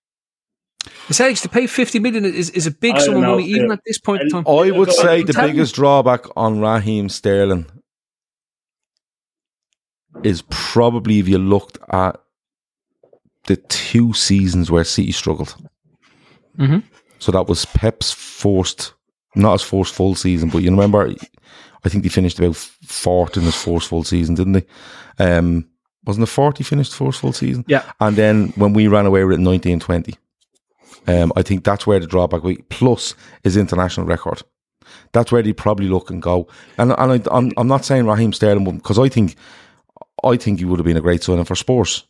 [1.06, 3.72] His age to pay 50 million is, is a big sum of money, even Phil.
[3.72, 4.44] at this point in time.
[4.48, 7.66] I would I'm say the biggest drawback on Raheem Sterling
[10.24, 12.20] is probably if you looked at
[13.44, 15.54] the two seasons where City struggled.
[16.58, 16.82] Mhm.
[17.18, 18.94] So that was Pep's forced,
[19.34, 21.14] not his forced full season, but you remember,
[21.84, 24.66] I think they finished about fourth in his first full season, didn't they?
[25.18, 25.68] Um,
[26.04, 27.64] wasn't it 40 finished first full season?
[27.68, 27.90] Yeah.
[28.00, 30.14] And then when we ran away with it in 1920,
[31.06, 34.42] um, I think that's where the drawback was, plus his international record.
[35.12, 36.48] That's where they probably look and go.
[36.78, 39.36] And and I, I'm I'm not saying Raheem Sterling because I think
[40.22, 42.04] I think he would have been a great signing for Spurs.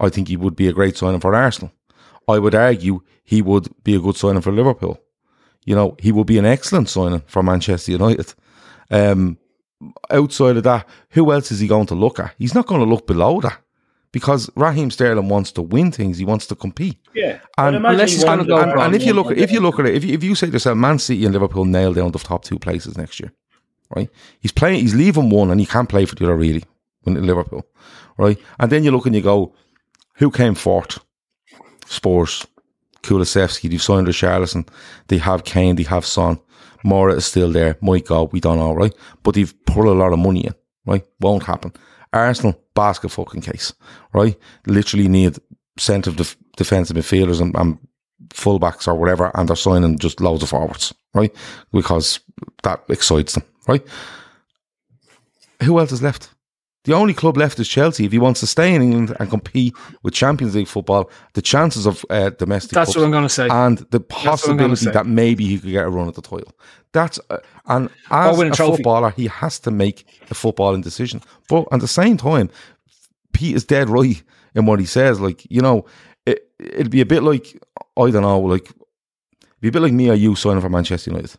[0.00, 1.72] I think he would be a great signing for Arsenal.
[2.28, 5.00] I would argue he would be a good signing for Liverpool.
[5.64, 8.34] You know, he would be an excellent signing for Manchester United.
[8.90, 9.38] Um,
[10.10, 12.34] outside of that, who else is he going to look at?
[12.38, 13.58] He's not going to look below that
[14.12, 16.18] because Raheem Sterling wants to win things.
[16.18, 16.98] He wants to compete.
[17.14, 17.38] Yeah.
[17.58, 19.86] And- Unless he he's gonna go And, and if you look, if you look at
[19.86, 22.18] it, if you, if you say to yourself, Man City and Liverpool nail down the
[22.18, 23.32] top two places next year,
[23.94, 24.10] right?
[24.40, 26.64] He's playing, he's leaving one, and he can't play for the other really
[27.02, 27.64] when in Liverpool,
[28.18, 28.38] right?
[28.58, 29.54] And then you look and you go,
[30.16, 30.98] who came fourth?
[31.86, 32.46] Spurs,
[33.02, 34.68] Kulusevski, they've signed Richarlison,
[35.08, 36.38] they have Kane, they have Son,
[36.84, 38.94] Moura is still there, might go, we don't know, right?
[39.22, 40.54] But they've put a lot of money in,
[40.86, 41.04] right?
[41.20, 41.72] Won't happen.
[42.12, 43.72] Arsenal, basket fucking case,
[44.12, 44.36] right?
[44.66, 45.38] Literally need
[45.78, 47.78] centre def- defensive midfielders and, and
[48.30, 51.34] fullbacks or whatever, and they're signing just loads of forwards, right?
[51.72, 52.20] Because
[52.62, 53.86] that excites them, right?
[55.62, 56.30] Who else is left?
[56.84, 58.06] The only club left is Chelsea.
[58.06, 61.84] If he wants to stay in England and compete with Champions League football, the chances
[61.84, 63.48] of uh, domestic That's what I'm going to say.
[63.50, 66.22] and the what I'm gonna possibility that maybe he could get a run at the
[66.22, 66.54] title.
[66.92, 68.76] That's uh, and as a trophy.
[68.76, 71.20] footballer, he has to make a footballing decision.
[71.48, 72.50] But at the same time,
[73.32, 74.20] Pete is dead right
[74.54, 75.20] in what he says.
[75.20, 75.84] Like you know,
[76.24, 77.62] it it'd be a bit like
[77.96, 81.10] I don't know, like it'd be a bit like me or you signing for Manchester
[81.10, 81.36] United,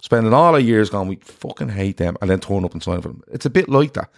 [0.00, 3.00] spending all our years going, we fucking hate them, and then turn up and sign
[3.00, 3.22] for them.
[3.32, 4.10] It's a bit like that.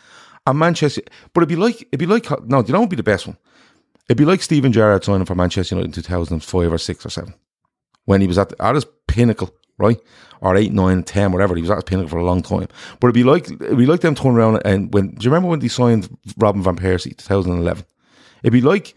[0.46, 1.02] And Manchester,
[1.32, 3.26] but it'd be like it'd be like no, do you know would be the best
[3.26, 3.38] one?
[4.08, 6.78] It'd be like Steven Gerrard signing for Manchester United in two thousand and five or
[6.78, 7.34] six or seven
[8.04, 9.98] when he was at, at his pinnacle, right?
[10.42, 11.54] Or eight, nine, ten, whatever.
[11.54, 12.68] He was at his pinnacle for a long time.
[13.00, 15.48] But it'd be like it'd be like them turning around and when do you remember
[15.48, 17.84] when they signed Robin van Persie, 2011?
[18.42, 18.94] It'd be like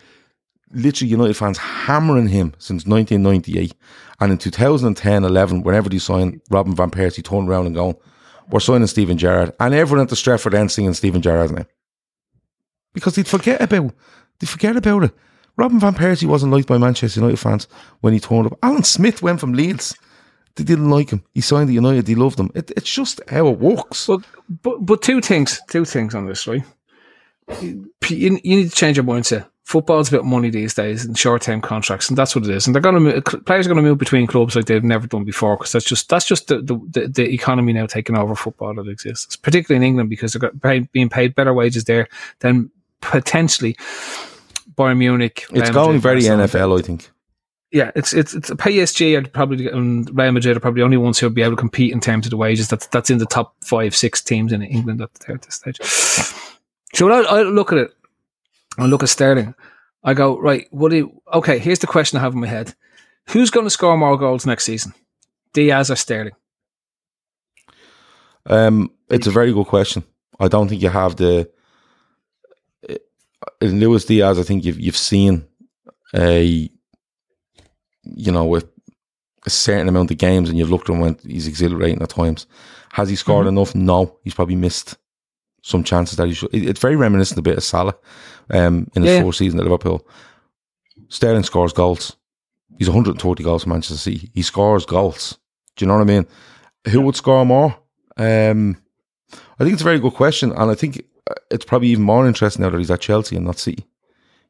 [0.72, 3.74] literally United fans hammering him since 1998.
[4.20, 7.96] And in 2010, 11, whenever they signed Robin van Persie, turned around and going,
[8.50, 9.54] we're signing Steven Gerrard.
[9.60, 11.66] And everyone at the Stretford end singing Steven Gerrard's name.
[12.94, 13.94] Because they'd forget about
[14.40, 15.12] they forget about it.
[15.58, 17.68] Robin van Persie wasn't liked by Manchester United fans
[18.02, 18.60] when he turned up.
[18.62, 19.98] Alan Smith went from Leeds.
[20.56, 21.24] They didn't like him.
[21.34, 22.06] He signed at United.
[22.06, 22.52] They loved him.
[22.56, 24.08] It, it's just how it works.
[24.08, 24.22] But,
[24.62, 26.64] but but two things, two things on this, right?
[27.62, 31.60] You you need to change your mindset football's about money these days and short term
[31.60, 32.66] contracts, and that's what it is.
[32.66, 35.26] And they're going to players are going to move between clubs like they've never done
[35.26, 38.88] before because that's just that's just the, the, the, economy now taking over football that
[38.88, 42.08] exists, particularly in England because they're paid, being paid better wages there
[42.40, 43.76] than potentially
[44.78, 45.46] Bayern Munich.
[45.52, 47.10] It's going very NFL, I think.
[47.74, 51.20] Yeah, it's it's it's PSG are probably and Real Madrid are probably the only ones
[51.20, 52.70] who will be able to compete in terms of the wages.
[52.70, 55.82] That's that's in the top five, six teams in England at, at this stage.
[56.94, 57.94] So I, I look at it,
[58.78, 59.56] I look at Sterling.
[60.04, 60.68] I go right.
[60.72, 61.22] What do you?
[61.34, 62.74] Okay, here's the question I have in my head:
[63.30, 64.94] Who's going to score more goals next season,
[65.54, 66.34] Diaz or Sterling?
[68.46, 70.04] Um, it's a very good question.
[70.40, 71.50] I don't think you have the
[73.62, 74.40] in Luis Diaz.
[74.40, 75.46] I think you've you've seen
[76.16, 76.70] a
[78.04, 78.66] you know with
[79.46, 82.48] a certain amount of games, and you've looked at him when he's exhilarating at times.
[82.94, 83.58] Has he scored mm-hmm.
[83.58, 83.76] enough?
[83.76, 84.98] No, he's probably missed
[85.64, 86.54] some chances that he should.
[86.54, 87.96] It's very reminiscent a bit of Salah
[88.50, 89.22] um, in his yeah.
[89.22, 90.08] fourth season at Liverpool.
[91.10, 92.16] Sterling scores goals.
[92.78, 94.30] He's 130 goals for Manchester City.
[94.34, 95.38] He scores goals.
[95.76, 96.28] Do you know what I mean?
[96.92, 97.78] Who would score more?
[98.18, 98.78] Um,
[99.60, 102.28] I think it's a very good question, and I think uh, it's probably even more
[102.28, 103.86] interesting now that he's at Chelsea and not City.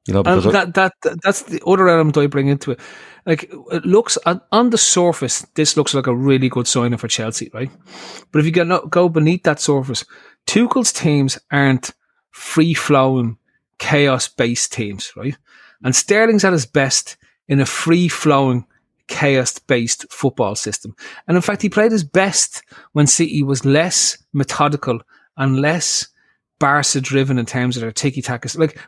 [0.08, 2.80] You know, because um, that, that that's the other element I bring into it.
[3.26, 7.52] Like it looks on the surface, this looks like a really good signing for Chelsea,
[7.54, 7.70] right?
[8.32, 10.06] But if you get go beneath that surface,
[10.46, 11.92] Tuchel's teams aren't
[12.32, 13.38] free flowing,
[13.80, 15.38] chaos based teams, right?
[15.84, 18.66] And Sterling's at his best in a free flowing,
[19.08, 20.96] chaos based football system.
[21.28, 22.64] And in fact, he played his best
[22.94, 25.02] when City was less methodical
[25.38, 26.08] and less
[26.60, 28.50] Barca driven in terms of their tiki taka.
[28.58, 28.80] Like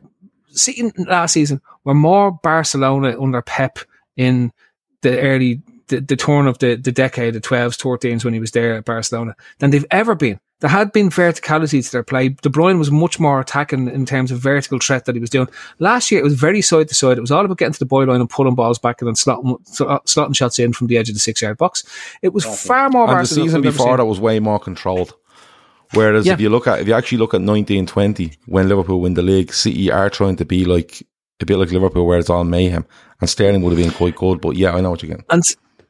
[0.48, 3.80] City last season were more Barcelona under Pep
[4.18, 4.52] in
[5.02, 8.52] the early the, the turn of the, the decade, the 12s, 13s when he was
[8.52, 10.40] there at Barcelona, than they've ever been.
[10.62, 12.30] There had been verticality to their play.
[12.30, 15.48] De Bruyne was much more attacking in terms of vertical threat that he was doing.
[15.80, 17.18] Last year, it was very side to side.
[17.18, 19.54] It was all about getting to the byline and pulling balls back and then slotting,
[19.82, 21.84] uh, slotting shots in from the edge of the six yard box.
[22.22, 23.10] It was far more.
[23.10, 25.14] And the season before that was way more controlled.
[25.94, 26.34] Whereas yeah.
[26.34, 29.24] if you look at if you actually look at nineteen twenty when Liverpool win the
[29.24, 31.02] league, City are trying to be like
[31.40, 32.86] a bit like Liverpool, where it's all mayhem,
[33.22, 34.42] and Sterling would have been quite good.
[34.42, 35.26] But yeah, I know what you're getting.
[35.30, 35.44] And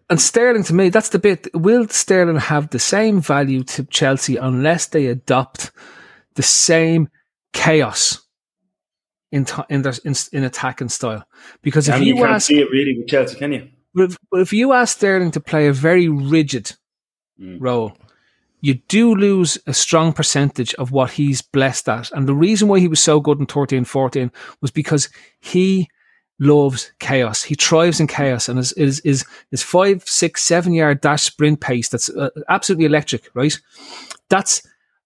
[0.09, 1.47] and Sterling to me, that's the bit.
[1.53, 5.71] Will Sterling have the same value to Chelsea unless they adopt
[6.35, 7.09] the same
[7.53, 8.25] chaos
[9.31, 11.25] in t- in, their, in in attacking style?
[11.61, 13.69] Because if you, you can't ask, see it really with Chelsea, can you?
[13.93, 16.75] But if, but if you ask Sterling to play a very rigid
[17.39, 17.57] mm.
[17.59, 17.95] role,
[18.61, 22.11] you do lose a strong percentage of what he's blessed at.
[22.11, 25.89] And the reason why he was so good in 13 14 was because he
[26.39, 27.43] loves chaos.
[27.43, 31.61] He thrives in chaos and is, is, is, his five, six, seven yard dash sprint
[31.61, 31.89] pace.
[31.89, 33.57] That's uh, absolutely electric, right?
[34.29, 34.61] That's,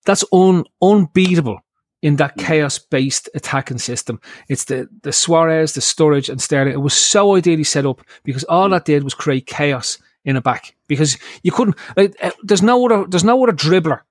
[0.06, 1.60] that's un, unbeatable
[2.02, 4.20] in that chaos based attacking system.
[4.50, 6.74] It's the, the Suarez, the Sturridge and Sterling.
[6.74, 10.42] It was so ideally set up because all that did was create chaos in a
[10.42, 14.02] back because you couldn't, like, uh, there's no other, there's no other dribbler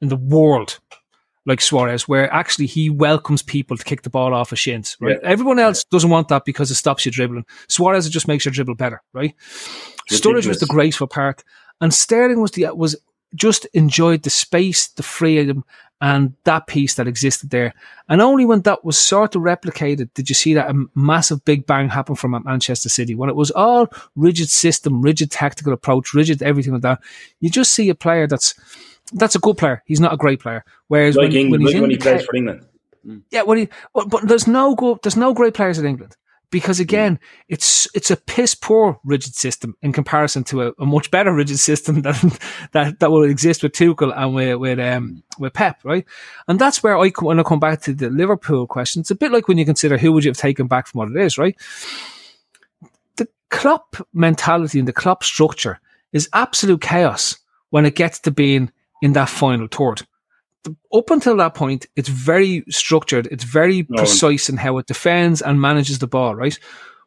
[0.00, 0.78] in the world
[1.46, 5.18] like Suarez, where actually he welcomes people to kick the ball off of shins, right?
[5.22, 5.28] Yeah.
[5.28, 7.46] Everyone else doesn't want that because it stops you dribbling.
[7.68, 9.34] Suarez just makes your dribble better, right?
[10.10, 10.20] Ridiculous.
[10.20, 11.42] Sturridge was the graceful part,
[11.80, 12.96] and Sterling was the was
[13.34, 15.64] just enjoyed the space, the freedom,
[16.00, 17.74] and that piece that existed there.
[18.08, 21.66] And only when that was sort of replicated did you see that a massive big
[21.66, 23.14] bang happen from Manchester City.
[23.14, 27.00] When it was all rigid system, rigid tactical approach, rigid everything like that,
[27.40, 28.54] you just see a player that's
[29.12, 29.82] that's a good player.
[29.86, 30.64] He's not a great player.
[30.88, 32.66] Whereas like when, England, when, like when he plays for England.
[33.30, 36.16] Yeah, when he, but, but there's no good, there's no great players in England
[36.50, 36.82] because mm.
[36.82, 41.32] again, it's it's a piss poor rigid system in comparison to a, a, much better
[41.32, 42.38] rigid system that
[42.72, 46.04] that that will exist with Tuchel and with with um with Pep, right?
[46.48, 49.32] And that's where I when I come back to the Liverpool question, it's a bit
[49.32, 51.56] like when you consider who would you have taken back from what it is, right?
[53.16, 55.80] The Klopp mentality and the Klopp structure
[56.12, 57.38] is absolute chaos
[57.70, 58.70] when it gets to being
[59.02, 60.06] in that final third.
[60.92, 63.28] Up until that point, it's very structured.
[63.30, 63.98] It's very no.
[63.98, 66.58] precise in how it defends and manages the ball, right?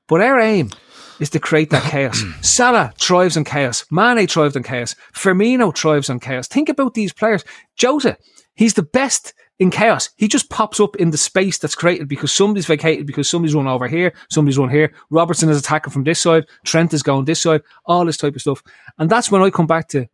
[0.07, 0.71] But our aim
[1.19, 2.23] is to create that chaos.
[2.41, 3.85] Salah thrives on chaos.
[3.91, 4.95] Mane thrives on chaos.
[5.13, 6.47] Firmino thrives on chaos.
[6.47, 7.43] Think about these players.
[7.75, 8.17] Jota,
[8.55, 10.09] he's the best in chaos.
[10.17, 13.67] He just pops up in the space that's created because somebody's vacated, because somebody's run
[13.67, 14.93] over here, somebody's run here.
[15.09, 16.45] Robertson is attacking from this side.
[16.65, 17.61] Trent is going this side.
[17.85, 18.63] All this type of stuff.
[18.97, 20.07] And that's when I come back to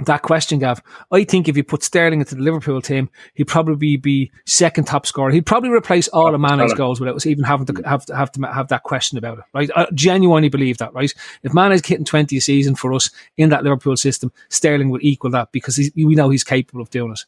[0.00, 0.82] that question, Gav.
[1.10, 5.06] I think if you put Sterling into the Liverpool team, he'd probably be second top
[5.06, 5.30] scorer.
[5.30, 7.84] He'd probably replace all of Mane's goals without us even having to hmm.
[7.84, 9.44] have to have to have that question about it.
[9.54, 9.70] Right?
[9.74, 10.92] I genuinely believe that.
[10.92, 11.12] Right?
[11.42, 15.30] If Mane's hitting twenty a season for us in that Liverpool system, Sterling would equal
[15.30, 17.24] that because we know he's capable of doing it.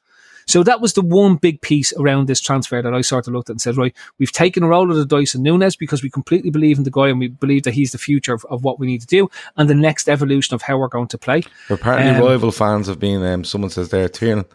[0.48, 3.50] So that was the one big piece around this transfer that I sort of looked
[3.50, 6.08] at and said, right, we've taken a roll of the dice in Nunez because we
[6.08, 8.80] completely believe in the guy and we believe that he's the future of, of what
[8.80, 11.42] we need to do and the next evolution of how we're going to play.
[11.68, 13.22] Apparently, Um, rival fans have been.
[13.22, 14.46] Um, someone says there, Tiernan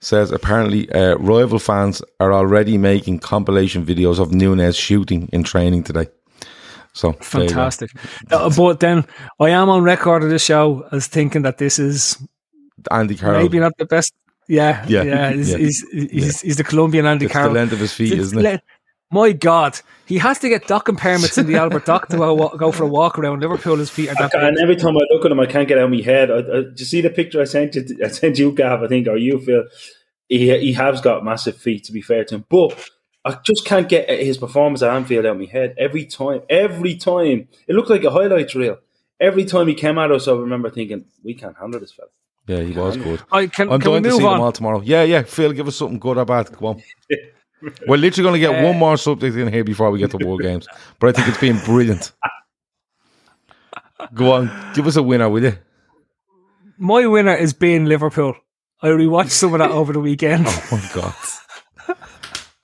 [0.00, 5.82] says apparently uh, rival fans are already making compilation videos of Nunez shooting in training
[5.82, 6.06] today.
[6.92, 7.54] So there you go.
[7.54, 7.90] Fantastic.
[8.30, 9.06] Uh, but then
[9.40, 12.18] I am on record of this show as thinking that this is
[12.90, 13.40] Andy Carroll.
[13.42, 14.14] maybe not the best.
[14.48, 17.52] Yeah, Yeah, yeah, He's, yeah, he's, he's, he's the Colombian Andy it's Carroll.
[17.52, 18.62] the length of his feet, It's isn't it?
[19.10, 22.16] My God, he has to get docking permits in the Albert Dock to
[22.58, 23.76] go, for a walk around Liverpool.
[23.76, 24.42] His feet are that big.
[24.42, 26.30] And every time I look at him, I can't get out of my head.
[26.30, 27.86] I, I, do you see the picture I sent you?
[28.04, 29.64] I sent you, Gav, I think, or you, Phil.
[30.28, 32.44] He, he has got massive feet, to be fair to him.
[32.50, 32.90] But
[33.24, 35.74] I just can't get his performance at Anfield out of my head.
[35.78, 37.48] Every time, every time.
[37.66, 38.78] It looked like a highlight reel.
[39.18, 42.10] Every time he came at us, I remember thinking, we can't handle this fella.
[42.48, 43.22] Yeah, he was good.
[43.30, 44.80] I can, I'm can dying to see them all tomorrow.
[44.80, 45.22] Yeah, yeah.
[45.22, 46.50] Phil, give us something good or bad.
[46.52, 46.82] Come on.
[47.86, 50.16] We're literally going to get Uh, one more subject in here before we get to
[50.26, 50.66] World Games.
[50.98, 52.12] But I think it's been brilliant.
[54.14, 54.50] Go on.
[54.74, 55.58] Give us a winner, will you?
[56.78, 58.34] My winner is being Liverpool.
[58.80, 60.46] I rewatched some of that over the weekend.
[60.48, 61.14] Oh, my God.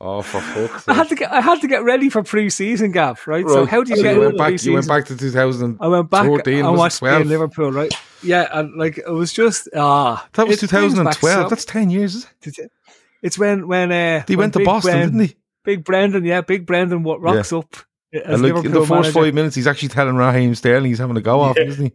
[0.01, 0.97] Oh, for fuck's I sake.
[0.97, 3.27] had to get I had to get ready for pre-season, Gav.
[3.27, 3.49] Right.
[3.49, 4.63] So how do you So get you went back?
[4.63, 5.79] You went back to 2000.
[5.81, 7.19] I went back 14, and watched 12?
[7.21, 7.73] being Liverpool.
[7.73, 7.93] Right.
[8.25, 10.27] Yeah, and like it was just ah.
[10.35, 11.51] That was it brings back 2012.
[11.51, 12.27] That's 10 years.
[12.43, 12.71] Is it?
[13.23, 15.37] It's when when uh, He when went to Big Boston, Bren- didn't he?
[15.65, 17.03] Big Brendan, yeah, Big Brendan.
[17.05, 17.75] What rocks up
[18.13, 19.13] as And like in the first manager.
[19.13, 21.65] five minutes, he's actually telling Raheem Sterling he's having a go off, Yeah.
[21.65, 21.93] isn't he?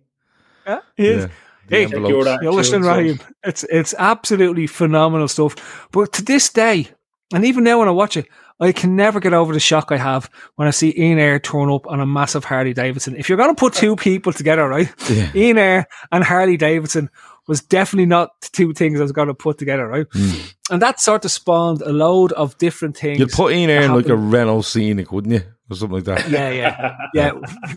[0.66, 1.26] Yeah, he is.
[1.26, 1.32] The
[1.76, 2.08] Hey, envelopes.
[2.08, 5.88] Secure that Yeah, listen, too, Raheem, it's it's absolutely phenomenal stuff.
[5.92, 6.88] But to this day,
[7.34, 8.28] and even now when I watch it,
[8.60, 11.70] I can never get over the shock I have when I see Ian Ayre turn
[11.70, 13.16] up on a massive Harley Davidson.
[13.16, 15.32] If you're going to put two people together, right, Yeah.
[15.34, 17.10] Ian Ayre and Harley Davidson
[17.48, 20.06] was definitely not the two things I was going to put together, right?
[20.12, 20.32] Hmm.
[20.72, 23.18] And that sort of spawned a load of different things.
[23.20, 24.16] You'd put in there in like a.
[24.16, 25.42] Renault Scenic, wouldn't you?
[25.72, 26.30] Or something like that.
[26.30, 27.32] Yeah, yeah, yeah,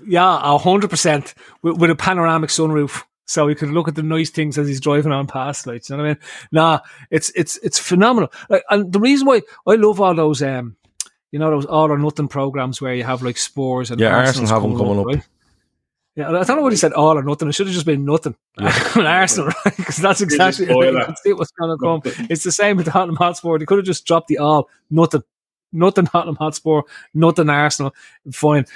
[0.06, 4.02] yeah, a hundred percent with, with a panoramic sunroof, so he could look at the
[4.02, 5.66] nice things as he's driving on past.
[5.66, 6.22] Like, you know what I mean?
[6.52, 8.30] Nah, it's it's it's phenomenal.
[8.50, 10.76] Like, and the reason why I love all those, um,
[11.30, 14.52] you know, those all or nothing programs where you have like spores and Yeah, Arsenal's
[14.52, 15.06] Arsenal have them coming up.
[15.06, 15.26] right?
[16.14, 16.92] Yeah, I don't know what he said.
[16.92, 17.48] All or nothing.
[17.48, 18.36] It should have just been nothing.
[18.60, 19.76] Yeah, Arsenal, right?
[19.78, 20.66] Because that's exactly.
[20.66, 20.98] spoiler.
[21.00, 22.26] You can see what's going to come.
[22.28, 23.58] It's the same with Tottenham Hotspur.
[23.58, 25.22] They could have just dropped the all, nothing,
[25.72, 26.82] nothing Tottenham Hotspur,
[27.14, 27.94] nothing Arsenal.
[28.30, 28.66] Fine.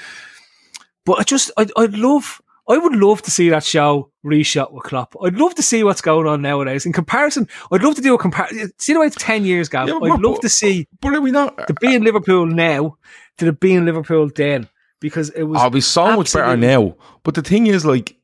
[1.05, 4.83] But I just, I'd, I'd love, I would love to see that show reshot with
[4.85, 5.15] Klopp.
[5.23, 6.85] I'd love to see what's going on nowadays.
[6.85, 8.73] In comparison, I'd love to do a comparison.
[8.79, 9.89] See the way it's 10 years, Gav?
[9.89, 11.57] Yeah, I'd love to see But are we not?
[11.69, 12.97] the being Liverpool now
[13.39, 14.69] to the being Liverpool then.
[14.99, 15.61] Because it was.
[15.61, 16.97] I'll be so much better now.
[17.23, 18.17] But the thing is, like,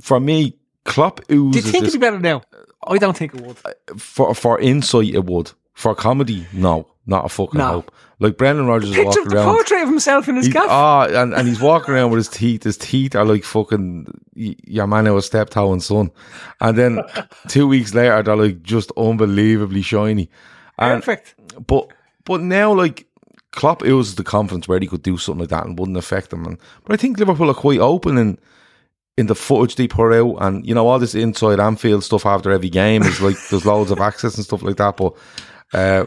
[0.00, 2.42] for me, Klopp Do you oozes think it'd be better now?
[2.86, 3.56] I don't think it would.
[3.64, 5.14] Uh, for for insight.
[5.14, 6.46] It would for comedy.
[6.52, 7.66] No, not a fucking No.
[7.66, 7.92] hope.
[8.20, 9.54] Like Brendan Rodgers is Picture walking the around.
[9.54, 10.66] portrait of himself in his He's, gaff.
[10.68, 12.64] ah, and, and he's walking around with his teeth.
[12.64, 16.10] His teeth are like fucking your man who was Steptoe and son.
[16.60, 17.00] And then
[17.48, 20.30] two weeks later, they're like just unbelievably shiny.
[20.78, 21.34] And Perfect.
[21.66, 21.88] but
[22.24, 23.06] but now like
[23.52, 26.44] Klopp oozes the confidence where he could do something like that and wouldn't affect them.
[26.44, 28.38] And but I think Liverpool are quite open in
[29.16, 32.50] in the footage they put out, and you know all this inside Anfield stuff after
[32.52, 34.96] every game is like there's loads of access and stuff like that.
[34.96, 35.14] But
[35.72, 36.06] uh,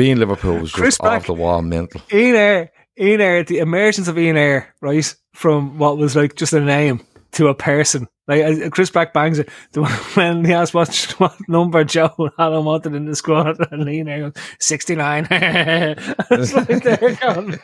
[0.00, 2.00] being Liverpool was Chris just off the wall, mental.
[2.10, 6.54] Ian Ayre, Ian Ayre, the emergence of Ian Ayre, right, from what was like just
[6.54, 8.08] a name to a person.
[8.26, 12.14] Like uh, Chris Brack bangs it the one when he asked what, what number Joe
[12.38, 15.28] Allen wanted in the squad, and Ian Ayre goes sixty nine.
[15.30, 17.58] it's like they're going.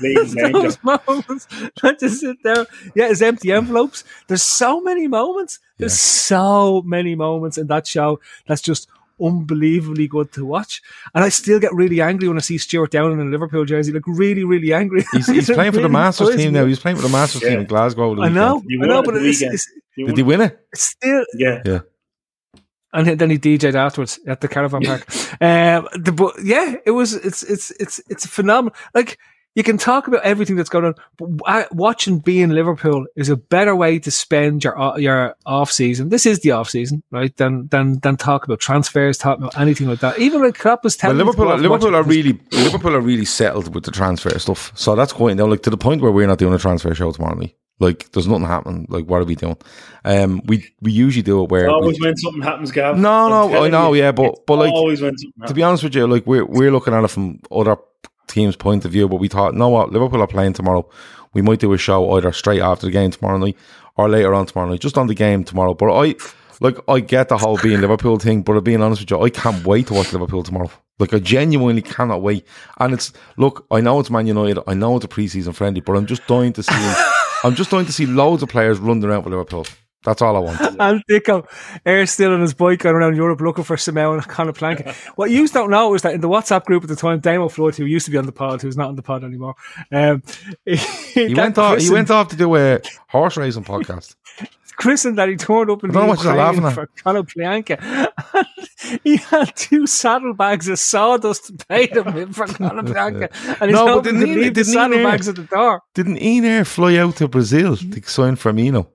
[0.00, 0.52] Lean danger.
[0.52, 1.48] those moments
[1.82, 2.64] that just sit there.
[2.94, 4.04] Yeah, it's empty envelopes.
[4.28, 5.58] There's so many moments.
[5.78, 8.88] There's so many moments in that show that's just
[9.20, 10.82] unbelievably good to watch.
[11.14, 13.92] And I still get really angry when I see Stewart Downing in a Liverpool jersey.
[13.92, 15.04] Like really, really angry.
[15.12, 16.60] He's, he's playing for the Masters team me.
[16.60, 16.66] now.
[16.66, 18.14] He's playing for the Masters team in Glasgow.
[18.14, 18.70] the I know, weekend.
[18.70, 20.58] You I know, but the it's, it's, Did he win it?
[20.72, 21.24] it's still.
[21.34, 21.62] Yeah.
[21.64, 21.80] Yeah.
[22.92, 25.06] And then he DJ'd afterwards at the caravan park.
[25.42, 27.12] Um, the, but yeah, it was.
[27.14, 28.74] It's it's it's it's phenomenal.
[28.94, 29.18] Like
[29.58, 33.36] you can talk about everything that's going on, but wa- watching being Liverpool is a
[33.36, 36.10] better way to spend your your off season.
[36.10, 37.36] This is the off season, right?
[37.36, 40.18] Than than than talk about transfers, talk about anything like that.
[40.20, 43.00] Even like Klopp was Well, telling me to Liverpool, are, Liverpool are really Liverpool are
[43.00, 44.70] really settled with the transfer stuff.
[44.76, 47.10] So that's quite now, like to the point where we're not doing a transfer show
[47.10, 47.56] tomorrow night.
[47.80, 48.86] Like, there's nothing happening.
[48.88, 49.56] Like, what are we doing?
[50.04, 52.96] Um, we we usually do it where we, Always when something happens, Gav.
[52.98, 55.84] No, no, I know, you, yeah, but- but, like, always when something to be honest
[55.84, 57.76] with you, like we're we're looking at it from other
[58.28, 60.88] teams' point of view, but we thought, no, what Liverpool are playing tomorrow.
[61.34, 63.56] We might do a show either straight after the game tomorrow night
[63.96, 65.74] or later on tomorrow night, just on the game tomorrow.
[65.74, 66.14] But I
[66.60, 69.64] like I get the whole being Liverpool thing, but being honest with you, I can't
[69.66, 70.70] wait to watch Liverpool tomorrow.
[70.98, 72.46] Like I genuinely cannot wait.
[72.78, 75.96] And it's look, I know it's Man United, I know it's a preseason friendly, but
[75.96, 76.72] I'm just dying to see.
[77.44, 79.66] I'm just dying to see loads of players running around for Liverpool.
[80.04, 80.60] That's all I want.
[80.80, 81.44] And Dicko,
[81.84, 84.94] air still on his bike going around Europe looking for Simao and Konoplyanka.
[85.16, 87.74] what you don't know is that in the WhatsApp group at the time, Damo Floyd,
[87.76, 89.54] who used to be on the pod, who's not on the pod anymore,
[89.92, 90.22] um,
[90.64, 91.78] he, He went off.
[91.80, 94.14] He went off to do a horse racing podcast.
[94.76, 98.08] christened that he turned up in I don't what you're Ukraine for Konoplyanka.
[99.02, 103.58] he had two saddlebags of sawdust to pay them for Konoplyanka.
[103.60, 105.30] And he's No, hoping to didn't he- leave the didn't he saddlebags know?
[105.30, 105.82] at the door.
[105.94, 108.86] Didn't Ian Ayre fly out to Brazil to sign Firmino?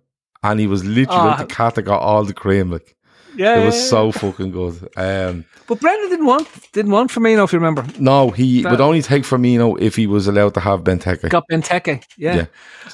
[0.43, 2.69] And he was literally like the cat that got all the cream.
[2.71, 2.95] Like
[3.35, 3.87] Yeah, it was yeah, yeah.
[3.87, 4.89] so fucking good.
[4.97, 7.85] Um, But Brendan didn't want didn't want Firmino, if you remember.
[7.99, 11.29] no, he That- would only take Firmino if he was allowed to have Benteke.
[11.29, 12.03] Got Benteke.
[12.17, 12.35] Yeah.
[12.35, 12.45] Yeah.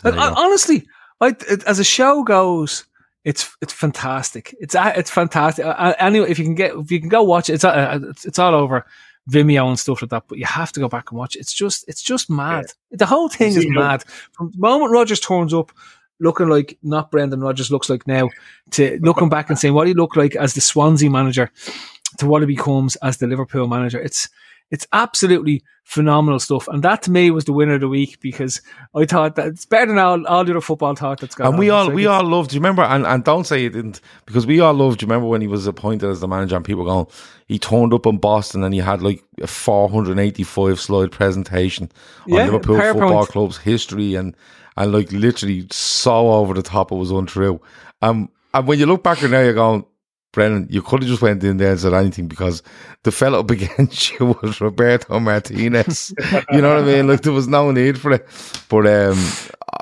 [0.04, 0.88] But There you hon- honestly,
[1.22, 2.86] I, it, as a show goes,
[3.26, 4.56] it's it's fantastic.
[4.60, 5.66] It's it's fantastic.
[5.66, 8.00] Uh, uh, anyway, if you can get if you can go watch it, it's uh,
[8.04, 8.86] it's, it's all over
[9.30, 10.24] Vimeo and stuff like that.
[10.30, 11.40] But you have to go back and watch it.
[11.40, 12.66] It's just it's just mad.
[12.92, 14.04] The whole thing is mad.
[14.32, 15.72] From the moment Rodgers turns up.
[16.20, 18.30] Looking like not Brendan Rodgers looks like now,
[18.72, 21.52] to looking back and saying what he looked like as the Swansea manager,
[22.18, 24.00] to what he becomes as the Liverpool manager.
[24.00, 24.30] It's
[24.72, 28.62] it's absolutely phenomenal stuff, and that to me was the winner of the week because
[28.96, 31.60] I thought that it's better than all, all the other football talk that's going And
[31.60, 31.72] we on.
[31.72, 32.52] all It's we all loved.
[32.52, 32.84] Do you remember?
[32.84, 35.00] And, and don't say it didn't because we all loved.
[35.00, 37.08] Do you remember when he was appointed as the manager and people going?
[37.48, 41.92] He turned up in Boston and he had like a 485 slide presentation
[42.32, 42.94] on Yeah, Liverpool PowerPoint.
[42.94, 44.36] Football Club's history and
[44.78, 47.60] and like literally so over the top it was untrue.
[48.02, 49.86] Um, and when you look back at now, you're going.
[50.32, 52.62] Brennan, you could have just went in there and said anything because
[53.04, 56.14] the fellow up against you was Roberto Martinez.
[56.52, 57.08] you know what I mean?
[57.08, 58.28] Like there was no need for it.
[58.70, 59.18] But um,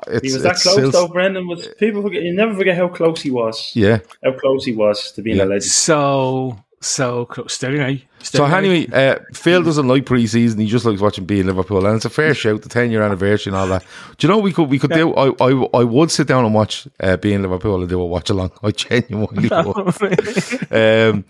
[0.07, 1.47] it's, He was that it's close still- though, Brendan.
[1.47, 2.23] Was people forget?
[2.23, 3.71] You never forget how close he was.
[3.75, 3.99] Yeah.
[4.23, 5.43] How close he was to being Yeah.
[5.43, 5.63] a legend.
[5.63, 7.53] so so close.
[7.53, 7.95] Steady now.
[8.21, 10.59] So Steady anyway, uh, Phil doesn't like pre-season.
[10.59, 12.61] He just likes watching being Liverpool, and it's a fair shout.
[12.61, 13.83] The ten-year anniversary and all that.
[14.17, 15.13] Do you know we could we could do?
[15.15, 18.29] I, I I would sit down and watch uh, being Liverpool and do a watch
[18.29, 18.51] along.
[18.63, 20.71] I genuinely would.
[20.73, 21.25] um,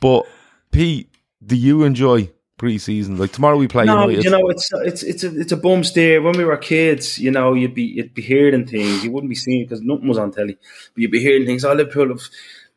[0.00, 0.26] but
[0.70, 1.08] Pete,
[1.44, 3.16] do you enjoy pre-season?
[3.16, 4.24] Like tomorrow we play No, United.
[4.24, 6.20] you know it's it's it's a it's a bum steer.
[6.20, 9.04] When we were kids, you know, you'd be you'd be hearing things.
[9.04, 10.54] You wouldn't be seeing because nothing was on telly,
[10.94, 11.64] but you'd be hearing things.
[11.64, 12.22] Oh, Liverpool have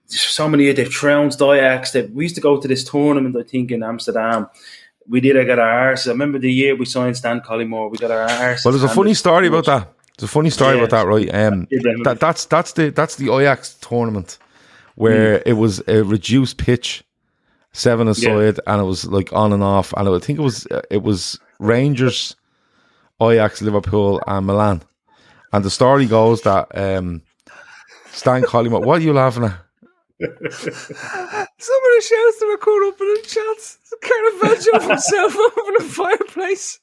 [0.06, 0.64] so many.
[0.66, 1.92] Years they've trounced Ajax.
[1.92, 3.36] They, we used to go to this tournament.
[3.38, 4.48] I think in Amsterdam.
[5.08, 5.38] We did.
[5.38, 6.08] I got our arse.
[6.08, 7.92] I remember the year we signed Stan Collymore.
[7.92, 8.64] We got our arse.
[8.64, 9.92] well, there's a funny story about that.
[10.18, 10.84] There's a funny story Yeah.
[10.84, 11.34] about that, right?
[11.34, 14.38] Um, Yeah, that that's that's the that's the Ajax tournament
[14.96, 15.44] where Mm.
[15.48, 17.04] it was a reduced pitch,
[17.74, 19.92] seven aside, and it was like on and off.
[19.98, 22.36] And I think it was it was Rangers,
[23.22, 24.84] Ajax, Liverpool, and Milan.
[25.52, 27.22] And the story goes that um,
[28.12, 28.86] Stan Collymore.
[28.86, 29.56] What are you laughing at?
[30.24, 32.58] Somebody shouts to
[32.88, 33.78] up in the chats.
[34.02, 36.80] Caravaggio himself over the fireplace.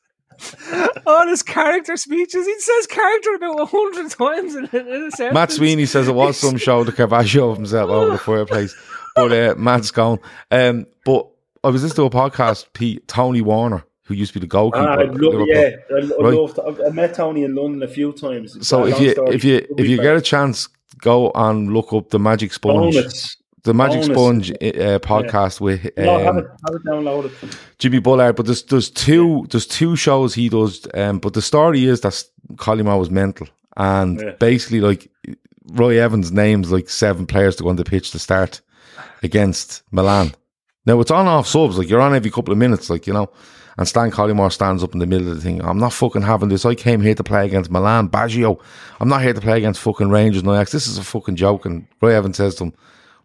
[1.06, 2.46] All his character speeches.
[2.46, 5.34] He says character about a hundred times in, in a sentence.
[5.34, 8.74] Matt Sweeney says it was some show the Caravaggio himself over the fireplace,
[9.14, 10.18] but uh, Matt's gone.
[10.50, 11.28] Um, but
[11.62, 12.66] I was listening to a podcast.
[12.72, 14.84] Pete Tony Warner, who used to be the goalkeeper.
[14.84, 16.84] Ah, I love, yeah, I, Right.
[16.84, 18.66] I met Tony in London a few times.
[18.66, 20.68] So Long if you if you if you get a chance,
[21.00, 24.16] go and look up the Magic Sponge, bonus, the Magic bonus.
[24.16, 27.56] Sponge uh, podcast with no, have um, it, have it downloaded.
[27.78, 28.34] Jimmy Bullard.
[28.34, 30.88] But there's there's two there's two shows he does.
[30.92, 32.24] Um, but the story is that
[32.56, 33.46] Collymore was mental,
[33.76, 34.30] and Yeah.
[34.40, 35.08] basically like
[35.66, 38.60] Roy Evans names like seven players to go on the pitch to start
[39.22, 40.34] against Milan.
[40.86, 43.30] Now it's on off subs, like you're on every couple of minutes, like you know.
[43.80, 45.64] And Stan Collymore stands up in the middle of the thing.
[45.64, 46.66] I'm not fucking having this.
[46.66, 48.60] I came here to play against Milan, Baggio.
[49.00, 50.70] I'm not here to play against fucking Rangers and Ajax.
[50.70, 51.64] This is a fucking joke.
[51.64, 52.74] And Roy Evans says to him,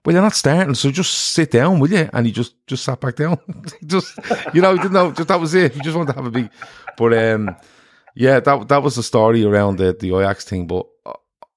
[0.06, 3.02] "Well, you're not starting, so just sit down, will you?" And he just just sat
[3.02, 3.38] back down.
[3.86, 4.18] Just,
[4.54, 5.12] you know, didn't know.
[5.12, 5.74] Just that was it.
[5.74, 6.50] He just wanted to have a big.
[6.96, 7.54] But um,
[8.16, 10.68] yeah, that that was the story around the the Ajax thing.
[10.68, 10.86] But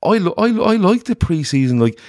[0.03, 1.81] I I I like the preseason.
[1.81, 2.01] Like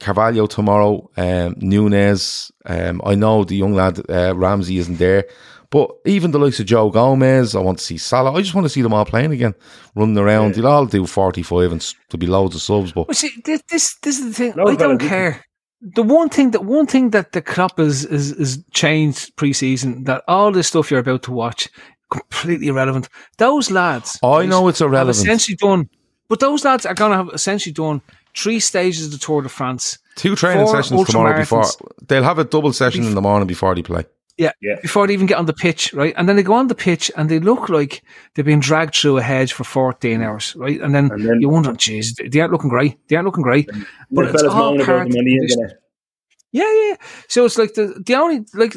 [0.00, 2.50] Carvalho tomorrow, um, Nunez.
[2.66, 5.26] Um, I know the young lad uh, Ramsey isn't there,
[5.74, 8.32] but even the likes of Joe Gomez, I want to see Salah.
[8.32, 9.56] I just want to see them all playing again,
[9.96, 10.54] running around.
[10.54, 12.92] They'll all do forty five, and there'll be loads of subs.
[12.92, 14.52] But Well, see, this, this this is the thing.
[14.56, 15.44] No, I don't care.
[15.80, 20.22] The one thing that one thing that the club is is is changed preseason that
[20.28, 21.68] all this stuff you're about to watch
[22.08, 23.08] completely irrelevant.
[23.38, 25.16] Those lads, I know it's have irrelevant.
[25.16, 25.90] essentially done,
[26.28, 28.00] but those lads are going to have essentially done
[28.36, 29.98] three stages of the Tour de France.
[30.14, 31.64] Two training sessions tomorrow before
[32.06, 34.04] they'll have a double session in the morning before they play.
[34.36, 34.80] Yeah, Yeah.
[34.82, 36.12] before they even get on the pitch, right?
[36.16, 38.02] And then they go on the pitch and they look like
[38.34, 40.80] they've been dragged through a hedge for 14 hours, right?
[40.80, 42.98] And then, And then- you wonder, geez, they aren't looking great.
[43.08, 43.70] They aren't looking great.
[44.10, 45.42] But it's all part of the the condition.
[45.60, 45.76] internet.
[46.50, 46.94] Yeah, yeah.
[47.28, 48.76] So it's like the the only like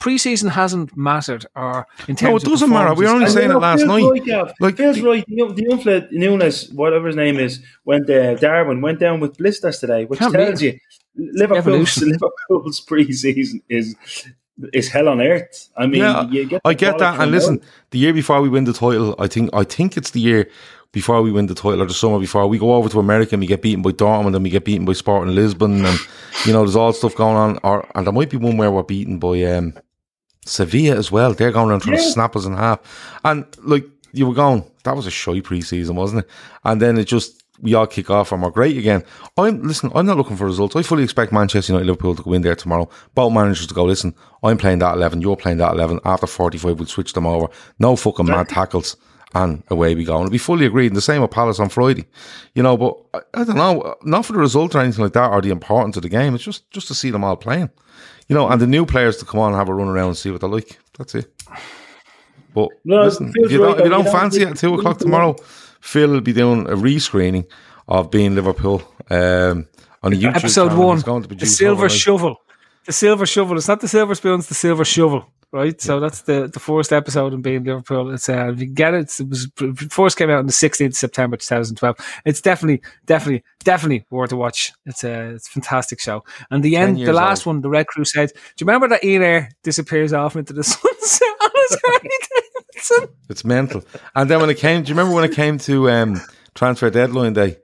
[0.00, 2.94] preseason hasn't mattered or in terms No, it doesn't matter.
[2.94, 4.04] We were only saying I it last night.
[4.04, 4.52] Right, Gav.
[4.58, 5.24] Like, feels the- right.
[5.28, 9.36] The, young- the young Nunez, whatever his name is, went uh, Darwin went down with
[9.36, 10.78] blisters today, which tells beat you
[11.16, 11.66] Liverpool's
[11.98, 12.08] Evolution.
[12.48, 13.96] Liverpool's preseason is
[14.72, 15.70] is hell on earth.
[15.76, 17.20] I mean, Yeah, you get I get that.
[17.20, 17.62] And listen, out.
[17.90, 20.48] the year before we win the title, I think I think it's the year
[20.92, 23.40] before we win the title or the summer before we go over to America and
[23.40, 25.98] we get beaten by Dortmund and we get beaten by Sporting Lisbon and
[26.46, 27.58] you know there's all stuff going on.
[27.64, 29.74] Or and there might be one where we're beaten by um,
[30.46, 31.32] Sevilla as well.
[31.34, 32.10] They're going around trying to Yeah.
[32.10, 32.80] snap us in half.
[33.24, 36.30] And like you were going, that was a shy pre-season, wasn't it?
[36.64, 39.04] And then it just we all kick off and we're great again.
[39.36, 39.90] I'm listen.
[39.94, 40.76] I'm not looking for results.
[40.76, 42.88] I fully expect Manchester United, Liverpool to go in there tomorrow.
[43.14, 43.84] Both managers to go.
[43.84, 45.20] Listen, I'm playing that eleven.
[45.20, 46.00] You're playing that eleven.
[46.04, 47.48] After 45, we'll switch them over.
[47.78, 48.96] No fucking mad tackles.
[49.36, 50.18] And away we go.
[50.18, 50.88] And it'll fully agreed.
[50.88, 52.06] And the same with Palace on Friday.
[52.54, 53.96] You know, but I, I don't know.
[54.04, 56.36] Not for the result or anything like that or the importance of the game.
[56.36, 57.70] It's just just to see them all playing.
[58.28, 60.16] You know, and the new players to come on and have a run around and
[60.16, 60.78] see what they're like.
[60.96, 61.32] That's it.
[62.54, 64.74] But No, listen, if you don't, if you don't You don't fancy it at two
[64.74, 65.34] o'clock tomorrow,
[65.84, 67.44] Phil will be doing a rescreening
[67.88, 68.80] of being Liverpool
[69.10, 69.66] um,
[70.02, 71.92] on a YouTube episode one, He's going to the silver overnight.
[72.00, 72.36] shovel.
[72.86, 73.56] The silver shovel.
[73.56, 74.40] It's not the silver spoon.
[74.40, 75.26] It's the silver shovel.
[75.52, 75.80] Right.
[75.80, 78.12] So that's the the first episode in being Liverpool.
[78.12, 79.48] It's uh, if you get it, it was
[79.88, 81.96] first came out on the sixteenth September two thousand twelve.
[82.24, 84.72] It's definitely, definitely, definitely worth a watch.
[84.84, 86.24] It's a it's a fantastic show.
[86.50, 87.54] And the end, the last old.
[87.54, 88.30] one, the Red Crusade.
[88.30, 92.10] Do you remember that Ian Ayre disappears off into the sunset on his Harley
[92.74, 93.16] Davidson?
[93.30, 93.84] It's mental.
[94.16, 96.20] And then when it came, do you remember when it came to um,
[96.56, 97.58] transfer deadline day?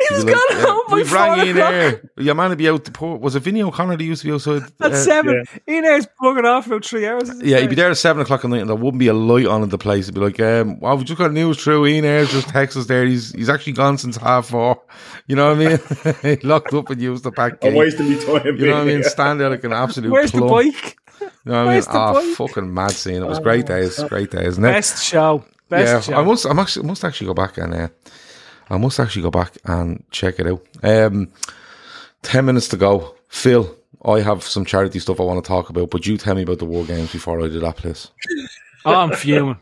[0.00, 1.72] He was You'd be like, gone yeah, home by We've four rang Ian o'clock.
[1.72, 2.10] Air.
[2.18, 3.20] Your man would be out the port.
[3.20, 4.62] Was it Vinny O'Connor that used to be outside?
[4.80, 7.30] At uh, seven, Ian Ayre's bugging off about three hours.
[7.40, 9.46] Yeah, he'd be there at seven o'clock at night, and there wouldn't be a light
[9.46, 10.06] on in the place.
[10.06, 11.86] It'd be like, um, "Well, we just got news through.
[11.86, 13.06] Ian Ayre's just texted us there.
[13.06, 14.82] He's he's actually gone since half four.
[15.26, 16.36] You know what I mean?
[16.40, 17.78] he locked up and used the back I'm gate.
[17.78, 18.56] wasting my time.
[18.58, 18.96] You know what I mean?
[18.96, 19.02] here.
[19.04, 20.10] Stand there like an absolute.
[20.12, 20.98] Where's the bike?
[21.20, 21.66] You know what I mean?
[21.68, 22.34] Where's the Ah, bike?
[22.36, 23.22] fucking mad scene.
[23.22, 24.02] It was great days.
[24.04, 24.68] Great days, isn't it?
[24.72, 25.42] Best show.
[25.70, 26.20] Best yeah, show.
[26.20, 26.44] I must.
[26.46, 26.76] I must.
[26.76, 27.72] I must actually go back and.
[27.72, 27.88] Uh,
[28.70, 30.64] I must actually go back and check it out.
[30.82, 31.32] Um,
[32.22, 33.14] ten minutes to go.
[33.28, 36.42] Phil, I have some charity stuff I want to talk about, but you tell me
[36.42, 38.10] about the war games before I do that, please.
[38.84, 39.60] Oh, I'm fuming.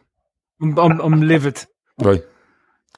[0.61, 1.65] I'm, I'm, I'm livid.
[1.99, 2.25] Right.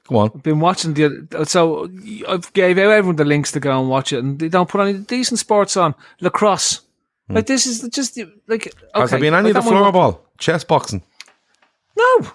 [0.07, 0.29] Come on.
[0.39, 1.89] Been watching the so
[2.27, 4.99] I've gave everyone the links to go and watch it, and they don't put any
[4.99, 6.81] decent sports on lacrosse.
[7.27, 8.71] Like this is just like okay.
[8.93, 9.01] Hmm.
[9.01, 11.01] Has there been any like of the floorball, chess boxing?
[11.97, 12.27] No,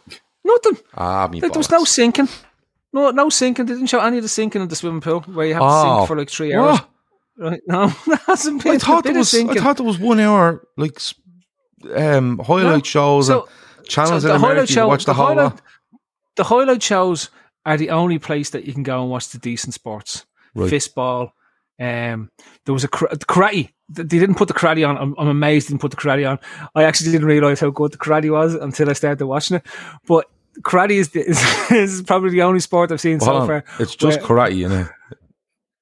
[0.42, 0.78] nothing.
[0.96, 2.28] Ah, me Like, there was no sinking.
[2.92, 3.66] No, no sinking.
[3.66, 5.66] They didn't show any of the sinking in the swimming pool where you have to
[5.68, 5.96] Oh.
[5.98, 6.78] sink for like three hours.
[6.80, 6.88] What?
[7.38, 7.60] Right?
[7.66, 8.74] No, there hasn't been.
[8.74, 9.34] I thought there was.
[9.34, 10.98] I thought there was one hour like
[11.96, 12.82] um, highlight No.
[12.82, 14.46] shows So- and channels So in the America.
[14.46, 15.60] highlight You show, watch the, the whole highlight,
[16.36, 17.30] the highlight shows
[17.66, 20.26] are the only place that you can go and watch the decent sports.
[20.54, 20.70] Right.
[20.70, 21.30] Fistball.
[21.78, 22.28] Um,
[22.66, 23.70] there was a kara- karate.
[23.88, 24.98] They didn't put the karate on.
[24.98, 26.38] I'm, I'm amazed they didn't put the karate on.
[26.74, 29.66] I actually didn't realize how good the karate was until I started watching it.
[30.06, 30.26] But
[30.62, 33.46] karate is, the, is, is probably the only sport I've seen Hold so on.
[33.46, 33.64] far.
[33.78, 34.88] It's just where karate, you know.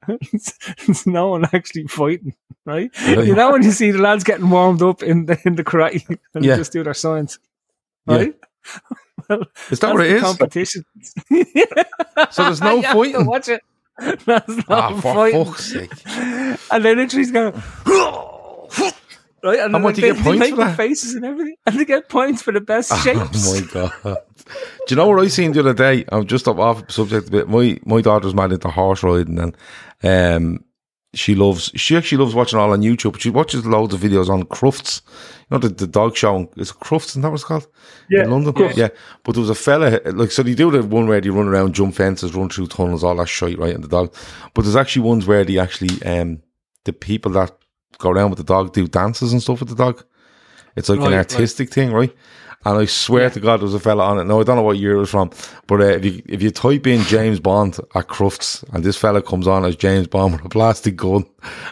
[0.09, 0.59] it's,
[0.89, 2.91] it's no one actually fighting, right?
[3.07, 3.29] Really?
[3.29, 6.05] You know when you see the lads getting warmed up in the in the karate
[6.35, 6.53] and Yeah.
[6.55, 7.39] they just do their signs,
[8.07, 8.17] Yeah.
[8.17, 8.35] right?
[9.29, 10.23] well, Is that what it is?
[10.23, 10.85] competition.
[12.31, 13.27] So there's no fighting.
[13.27, 13.61] Watch it.
[14.25, 15.45] That's not Ah, for fighting.
[15.45, 15.91] fuck's sake!
[16.71, 17.53] And then literally he's going,
[19.43, 19.59] right?
[19.61, 20.77] And And what, they, do you get they make for that?
[20.77, 23.47] faces and everything, and they get points for the best shapes.
[23.49, 24.17] Oh my god!
[24.87, 26.05] Do you know what I seen the other day?
[26.09, 27.49] I'm just up off subject a bit.
[27.49, 29.57] My my daughter's mad into horse riding, and
[30.03, 30.65] um,
[31.15, 31.71] she loves.
[31.75, 33.13] She actually loves watching all on YouTube.
[33.13, 35.03] But she watches loads of videos on Crufts.
[35.51, 36.51] You know the, the dog show.
[36.57, 37.09] Is it Crufts?
[37.09, 37.67] Isn't that what it's called?
[38.11, 38.53] Yeah, in London.
[38.53, 38.77] Crufts.
[38.77, 38.89] Yeah,
[39.25, 40.43] but there was a fella like so.
[40.43, 43.29] They do the one where they run around, jump fences, run through tunnels, all that
[43.29, 43.75] shit, right?
[43.75, 44.15] And the dog.
[44.55, 46.43] But there's actually ones where they actually um
[46.85, 47.53] the people that
[47.99, 50.05] go around with the dog do dances and stuff with the dog.
[50.77, 51.33] It's like Right, an right.
[51.33, 52.15] artistic thing, right?
[52.65, 54.25] And I swear to God, there was a fella on it.
[54.25, 55.31] No, I don't know what year it was from,
[55.69, 59.23] but uh, if you if you type in James Bond at Crufts, and this fella
[59.23, 61.25] comes on as James Bond with a plastic gun,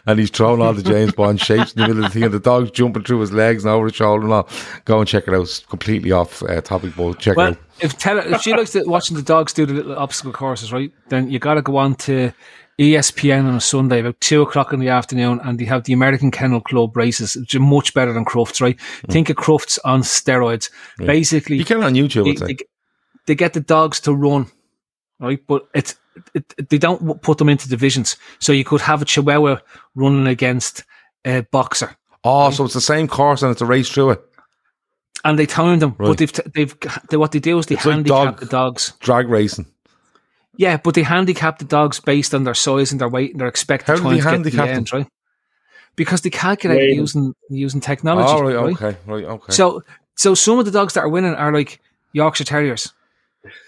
[0.06, 2.32] and he's throwing all the James Bond shapes in the middle of the thing, and
[2.32, 4.48] the dog's jumping through his legs and over his shoulder and all.
[4.84, 5.42] Go and check it out.
[5.42, 7.58] It's completely off uh, topic, but check it out.
[7.80, 10.92] if tell if she likes to, watching the dogs do the little obstacle courses, right?
[11.08, 12.32] Then you got to go on to
[12.78, 16.30] ESPN on a Sunday about two o'clock in the afternoon, and they have the American
[16.30, 18.76] Kennel Club races, which are much better than Crufts, right?
[18.76, 19.12] Mm.
[19.12, 20.70] Think of Crufts on steroids.
[20.98, 22.56] Basically, You can on YouTube, they, they,
[23.26, 24.46] they get the dogs to run,
[25.20, 25.40] right?
[25.46, 25.96] But it's
[26.34, 29.58] it, they don't put them into divisions, so you could have a Chihuahua
[29.94, 30.84] running against
[31.24, 31.96] a boxer.
[32.24, 34.20] Oh, so it's the same course and it's a race through it.
[35.24, 36.08] And they time them, Right.
[36.08, 36.76] but they've, t- they've,
[37.08, 38.92] they, what they do is they It's like handicap dog- the dogs.
[39.00, 39.66] Drag racing.
[40.56, 43.48] Yeah, but they handicap the dogs based on their size and their weight and their
[43.48, 45.06] expected How do time they to get to handicap the end, right?
[45.96, 46.98] because they calculate Rating.
[46.98, 48.28] using using technology.
[48.30, 48.74] Oh, right, right?
[48.74, 49.52] okay, right, okay.
[49.52, 49.82] So
[50.14, 51.80] so some of the dogs that are winning are like
[52.12, 52.92] Yorkshire Terriers.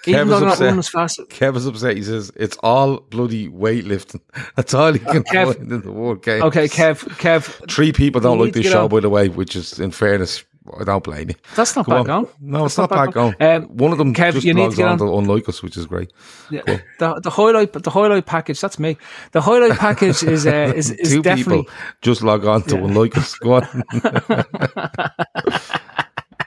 [0.07, 0.65] Even Kev though is not upset.
[0.65, 1.21] running as fast.
[1.29, 1.97] Kev is upset.
[1.97, 4.21] He says it's all bloody weightlifting.
[4.57, 6.43] That's all he uh, can Kev- find in the world game.
[6.43, 8.89] Okay, Kev, Kev, Three people don't You like this get show, on.
[8.91, 10.43] by the way, which is, in fairness,
[10.81, 11.35] I don't blame you.
[11.57, 12.27] that's not Come bad on.
[12.41, 13.35] No, it's That's not bad going.
[13.41, 15.77] Um, One of them Kev, just you need to get on on- unlike us, which
[15.77, 16.13] is great.
[16.51, 16.63] Yeah,
[16.99, 18.61] the the highlight the highlight package.
[18.61, 18.97] That's me.
[19.33, 22.85] The highlight package is uh, is is Two definitely people just log on to Yeah.
[22.85, 23.35] unlike us.
[23.37, 23.63] Go on.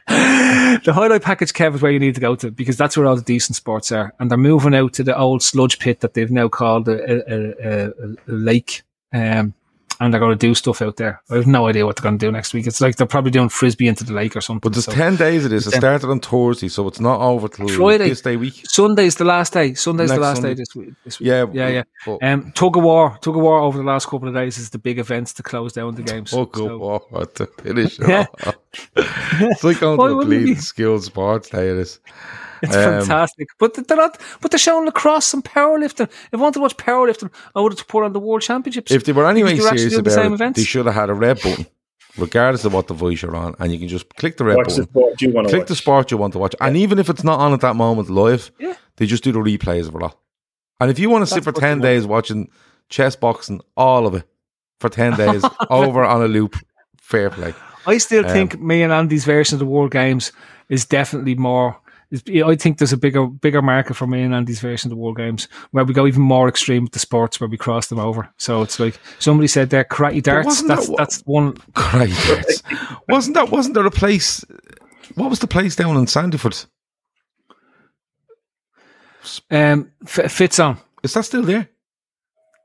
[0.07, 1.53] the highlight package.
[1.53, 3.91] Kev is where you need to go to because that's where all the decent sports
[3.91, 6.93] are, and they're moving out to the old sludge pit that they've now called a,
[7.11, 8.83] a, a, a, a lake.
[9.13, 9.53] Um,
[10.01, 11.21] and they're going to do stuff out there.
[11.29, 12.65] I have no idea what they're going to do next week.
[12.67, 14.59] It's like they're probably doing frisbee into the lake or something.
[14.59, 15.67] But there's so- 10 days It is.
[15.67, 18.09] It started on Thursday, so it's not over till Friday.
[18.09, 18.63] this day week.
[18.67, 19.75] Sunday's the last day.
[19.75, 20.49] Sunday's the last Sunday.
[20.55, 20.93] day this week.
[21.05, 21.27] This week.
[21.27, 21.83] Yeah, yeah, yeah.
[22.05, 24.71] But, Um, tug of war, tug of war over the last couple of days is
[24.71, 26.33] the big events to close down the games.
[26.33, 28.25] oh, go So- what to finish Yeah.
[28.77, 29.41] Off.
[29.41, 30.55] It's like going Why to a bleeding be?
[30.55, 31.69] skilled sports day.
[31.69, 31.99] It is.
[32.63, 33.47] It's Um, fantastic.
[33.59, 34.19] But they're not.
[34.41, 36.07] But they're showing lacrosse and powerlifting.
[36.09, 38.91] If I wanted to watch powerlifting, I would have to put on the World Championships.
[38.91, 40.57] If they were anyway Because they're actually serious doing the same about it, events.
[40.59, 41.65] they should have had a red button,
[42.17, 44.81] regardless of what device you're on, and you can just click the red Watch the
[44.83, 45.67] button, sport you want to click watch.
[45.69, 48.09] the sport you want to watch, and even if it's not on at that moment
[48.11, 48.75] live, Yeah.
[48.97, 50.21] they just do the replays of it all.
[50.79, 52.03] And if you want to sit for ten they want.
[52.03, 52.49] days watching
[52.89, 54.23] chess boxing, all of it
[54.79, 56.55] for ten days over on a loop,
[56.99, 57.55] fair play.
[57.85, 60.31] I still um, think me and Andy's version of the World Games
[60.69, 61.79] is definitely more.
[62.11, 65.01] Is, I think there's a bigger bigger market for me and Andy's version of the
[65.01, 67.99] World Games where we go even more extreme with the sports where we cross them
[67.99, 68.29] over.
[68.37, 70.45] So it's like somebody said there, karate darts.
[70.45, 71.55] wasn't that That's that's one.
[71.73, 72.63] Great, yes.
[73.07, 73.49] wasn't that?
[73.49, 74.43] Wasn't there a place?
[75.15, 76.65] What was the place down in Sandyford?
[79.49, 80.77] Um, f- fits on.
[81.03, 81.69] Is that still there?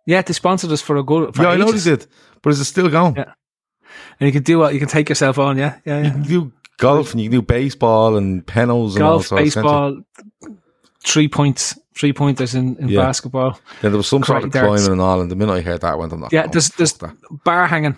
[0.07, 1.35] Yeah, they sponsored us for a good.
[1.35, 2.07] For yeah, I know they did,
[2.43, 3.17] but is it still going?
[3.17, 3.33] Yeah.
[4.21, 5.59] And you can do what you can take yourself on.
[5.59, 9.13] Yeah, yeah, You can do golf and you can do baseball and penals and all
[9.15, 9.43] Golf, sorts.
[9.45, 10.01] baseball,
[11.05, 13.03] three points, three pointers in, in Yeah.
[13.03, 13.59] basketball.
[13.83, 14.67] Then there was some sort of darts.
[14.83, 16.33] climbing and all, and the minute I heard that, I went, I'm not.
[16.33, 17.15] Yeah, going, there's there's that.
[17.45, 17.97] bar hanging.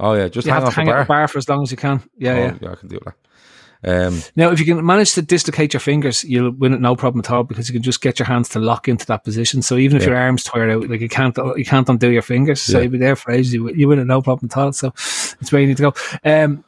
[0.00, 1.04] Oh yeah, just You hang have to hang the at bar.
[1.04, 2.02] the bar for as long as you can.
[2.16, 2.54] Yeah, oh, yeah.
[2.60, 3.14] yeah, I can do that.
[3.84, 7.20] Um, Now, if you can manage to dislocate your fingers, you'll win it no problem
[7.20, 9.62] at all because you can just get your hands to lock into that position.
[9.62, 10.08] So even if Yeah.
[10.10, 12.82] your arms tired out, like you can't you can't undo your fingers, so Yeah.
[12.84, 13.54] you'll be there for ages.
[13.54, 14.72] You, you win it no problem at all.
[14.72, 14.88] So
[15.40, 15.94] it's where you need to go.
[16.24, 16.64] Um,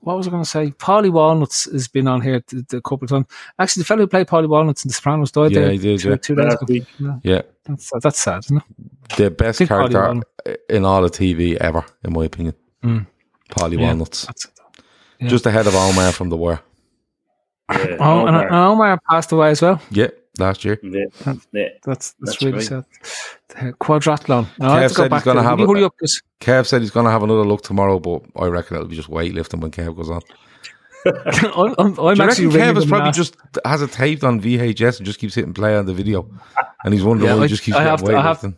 [0.00, 0.70] what was I going to say?
[0.70, 3.26] Paulie Walnuts has been on here t- t- a couple of times.
[3.58, 5.98] Actually, the fellow who played Paulie Walnuts in The Sopranos died Yeah, there he did,
[6.00, 6.16] two, yeah.
[6.16, 6.66] two days ago.
[6.98, 9.16] Yeah, yeah, that's, that's sad, isn't it?
[9.16, 10.20] the best character
[10.68, 12.54] in all of TV ever, in my opinion.
[12.84, 13.06] Mm.
[13.50, 13.86] Paulie Yeah.
[13.86, 14.50] Walnuts, That's it.
[15.20, 15.28] Yeah.
[15.28, 16.60] just ahead of Omar from The Wire.
[17.70, 18.46] Yeah, Oh, and, Omar.
[18.46, 19.80] and Omar passed away as well.
[19.90, 20.08] Yeah,
[20.38, 20.78] last year.
[20.82, 21.34] Yeah, yeah.
[21.52, 22.66] That's that's, That's really great.
[22.66, 22.84] sad.
[23.48, 24.46] The quadrathlon.
[24.58, 26.22] No, Kev I have to said go he's back gonna have a- hurry up 'cause-
[26.40, 29.08] Kev said he's going to have another look tomorrow, but I reckon it'll be just
[29.10, 30.20] weightlifting when Kev goes on.
[31.06, 34.22] I'm, I'm, I'm Do you actually reckon Kev is probably last- just has it taped
[34.22, 36.28] on VHS and just keeps hitting play on the video,
[36.84, 38.38] and he's wondering Yeah, why I- he just keeps I getting have to- I have-
[38.40, 38.56] weightlifting.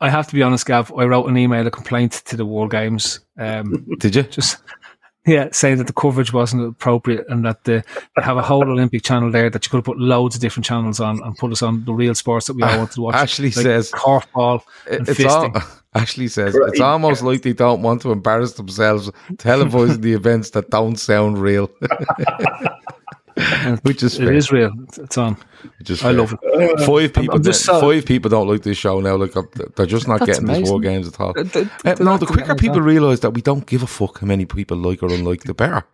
[0.00, 0.92] I have to be honest, Gav.
[0.98, 4.22] I wrote an email, a complaint to the World Games, um, Did you?
[4.24, 4.56] just
[5.26, 7.84] yeah, saying that the coverage wasn't appropriate and that the,
[8.16, 10.64] they have a whole Olympic channel there that you could have put loads of different
[10.66, 13.14] channels on and put us on the real sports that we all wanted to watch.
[13.14, 15.52] Ashley like says korfball and it's all.
[15.94, 16.70] Ashley says Right.
[16.70, 21.36] it's almost like they don't want to embarrass themselves televising the events that don't sound
[21.38, 21.70] real,
[23.82, 24.32] which is It fair.
[24.32, 24.70] is real.
[24.82, 25.36] It's- It's on.
[25.78, 26.12] Which is I fair.
[26.14, 26.80] love it.
[26.80, 29.16] Five people, I'm just don't- so- five people don't like this show now.
[29.16, 29.42] Like uh,
[29.76, 31.32] they're just not That's getting this war games at all.
[31.32, 34.20] They- they- Uh, they're no, the quicker people realise that we don't give a fuck
[34.20, 35.84] how many people like or unlike the better.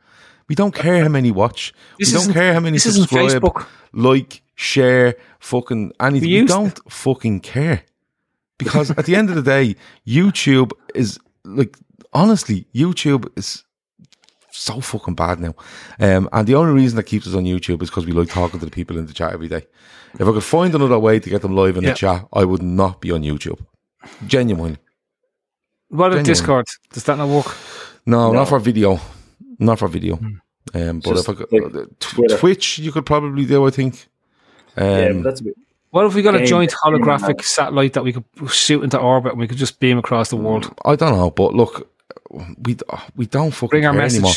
[0.49, 1.75] We don't care how many watch.
[1.99, 3.67] This we don't care how many this isn't subscribe, Facebook.
[3.93, 6.31] like, share, fucking anything.
[6.31, 7.83] We We, don't fucking care
[8.59, 9.77] because at the end of the day,
[10.07, 11.77] YouTube is like
[12.15, 13.63] honestly, YouTube is
[14.59, 15.55] so fucking bad now.
[16.01, 18.59] Um, and the only reason that keeps us on YouTube is because we like talking
[18.61, 19.67] to the people in the chat every day.
[20.15, 21.91] If I could find another way to get them live in Yeah.
[21.91, 23.61] the chat, I would not be on YouTube.
[24.27, 24.79] Genuinely.
[25.89, 26.25] What about Genuine.
[26.25, 26.67] Discord?
[26.93, 27.57] Does that not work?
[28.07, 28.41] No, No.
[28.41, 29.01] not for video.
[29.59, 30.17] Not for video.
[30.17, 30.35] Hmm.
[30.75, 32.37] Um, but Just if I could, like uh, Twitter.
[32.37, 33.67] Twitch, you could probably do.
[33.67, 34.07] I think.
[34.77, 35.55] Um, yeah, that's a bit.
[35.91, 39.41] What if we got a joint holographic satellite that we could shoot into orbit and
[39.41, 40.75] we could just beam across the world?
[40.85, 41.91] I don't know, but look,
[42.31, 44.19] we uh, we don't fucking Bring our message.
[44.19, 44.35] anymore.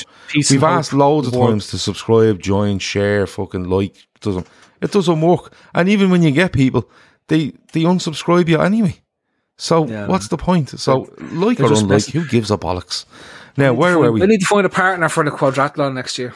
[0.50, 3.96] We've asked loads of times to subscribe, join, share, fucking like.
[3.96, 4.48] It doesn't.
[4.82, 5.54] It doesn't work.
[5.74, 6.90] And even when you get people,
[7.28, 8.96] they they unsubscribe you anyway.
[9.58, 10.70] So Yeah, what's the point?
[10.80, 13.06] So like or unlike, messing- who gives a bollocks?
[13.58, 14.24] Now where Find- were we?
[14.24, 16.34] I need to find a partner for the quadrathlon next year.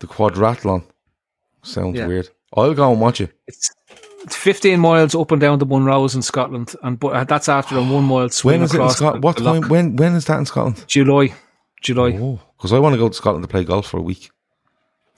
[0.00, 0.84] The quadrathlon.
[1.62, 2.06] Sounds Yeah.
[2.06, 2.28] weird.
[2.56, 3.32] I'll go and watch it.
[3.48, 3.70] It's
[4.32, 7.82] 15 miles up and down the Munros in Scotland, and but uh, that's after a
[7.82, 9.22] one mile swim When is it in across Scotland?
[9.22, 9.60] the- What time?
[9.62, 9.70] loch.
[9.70, 10.84] When when is that in Scotland?
[10.86, 11.34] July,
[11.82, 12.18] July.
[12.20, 14.30] Oh, because I want to go to Scotland to play golf for a week.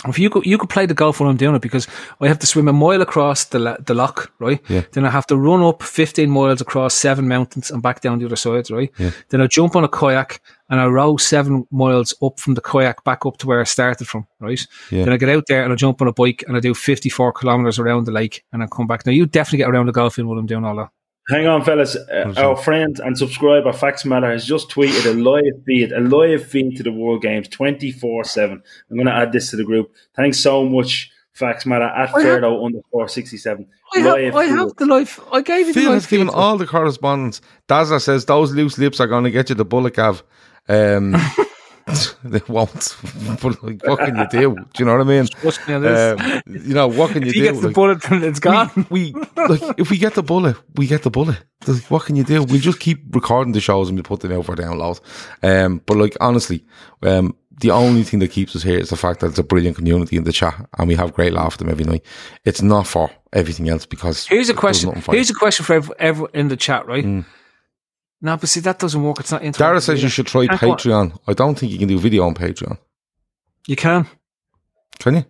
[0.09, 1.87] If you could, you could play the golf when I'm doing it because
[2.23, 4.59] I have to swim a mile across the the loch, right?
[4.69, 4.85] Yeah.
[4.93, 8.25] Then I have to run up 15 miles across seven mountains and back down the
[8.25, 8.91] other side, right?
[8.99, 9.11] Yeah.
[9.29, 10.41] Then I jump on a kayak
[10.71, 14.07] and I row seven miles up from the kayak back up to where I started
[14.09, 14.65] from, right?
[14.91, 15.05] Yeah.
[15.05, 17.33] Then I get out there and I jump on a bike and I do 54
[17.35, 19.05] kilometers around the lake and I come back.
[19.05, 20.89] Now you definitely get around the golfing while I'm doing all that.
[21.29, 21.95] Hang on, fellas.
[21.97, 26.45] Uh, our friend and subscriber Fax Matter has just tweeted a live feed, a live
[26.45, 28.63] feed to the World Games, twenty four seven.
[28.91, 29.93] I'm going to add this to the group.
[30.17, 33.67] Thanks so much, Fax Matter at I have- Ferdo underscore sixty seven.
[33.95, 35.21] I have, I have the life.
[35.33, 36.03] I gave you the Phil life.
[36.03, 37.41] has given all the correspondence.
[37.69, 40.25] Dazzler says those loose lips are going to get you the bullet gav.
[40.71, 41.17] Um,
[42.25, 42.97] they won't.
[43.43, 44.55] But like, what can you do?
[44.55, 45.27] Do you know what I mean?
[45.27, 46.21] Trust me on this.
[46.21, 47.47] Um, you know what can you if he do?
[47.47, 48.87] gets the Like, bullet, it's gone.
[48.91, 51.39] we like if we get the bullet, we get the bullet.
[51.67, 52.45] Like, what can you do?
[52.45, 55.01] We'll just keep recording the shows and we put them out for download.
[55.43, 56.65] Um, but like honestly,
[57.03, 59.77] um, the only thing that keeps us here is the fact that it's a brilliant
[59.77, 62.05] community in the chat and we have great laugh at them every night.
[62.45, 64.93] It's not for everything else because Here's a question.
[65.11, 67.25] Here's a question for every, every in the chat, right?
[68.23, 69.21] No, but see that doesn't work.
[69.21, 69.59] It's not interactive.
[69.59, 70.75] Dara says you should try Can't go.
[70.75, 71.19] Patreon.
[71.27, 72.79] I don't think you can do video on Patreon.
[73.67, 74.07] You can,
[74.99, 75.25] Can you?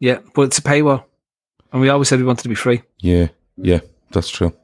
[0.00, 1.04] yeah, but it's a paywall,
[1.72, 2.82] and we always said we wanted to be free.
[3.00, 3.80] Yeah, yeah,
[4.10, 4.54] that's true.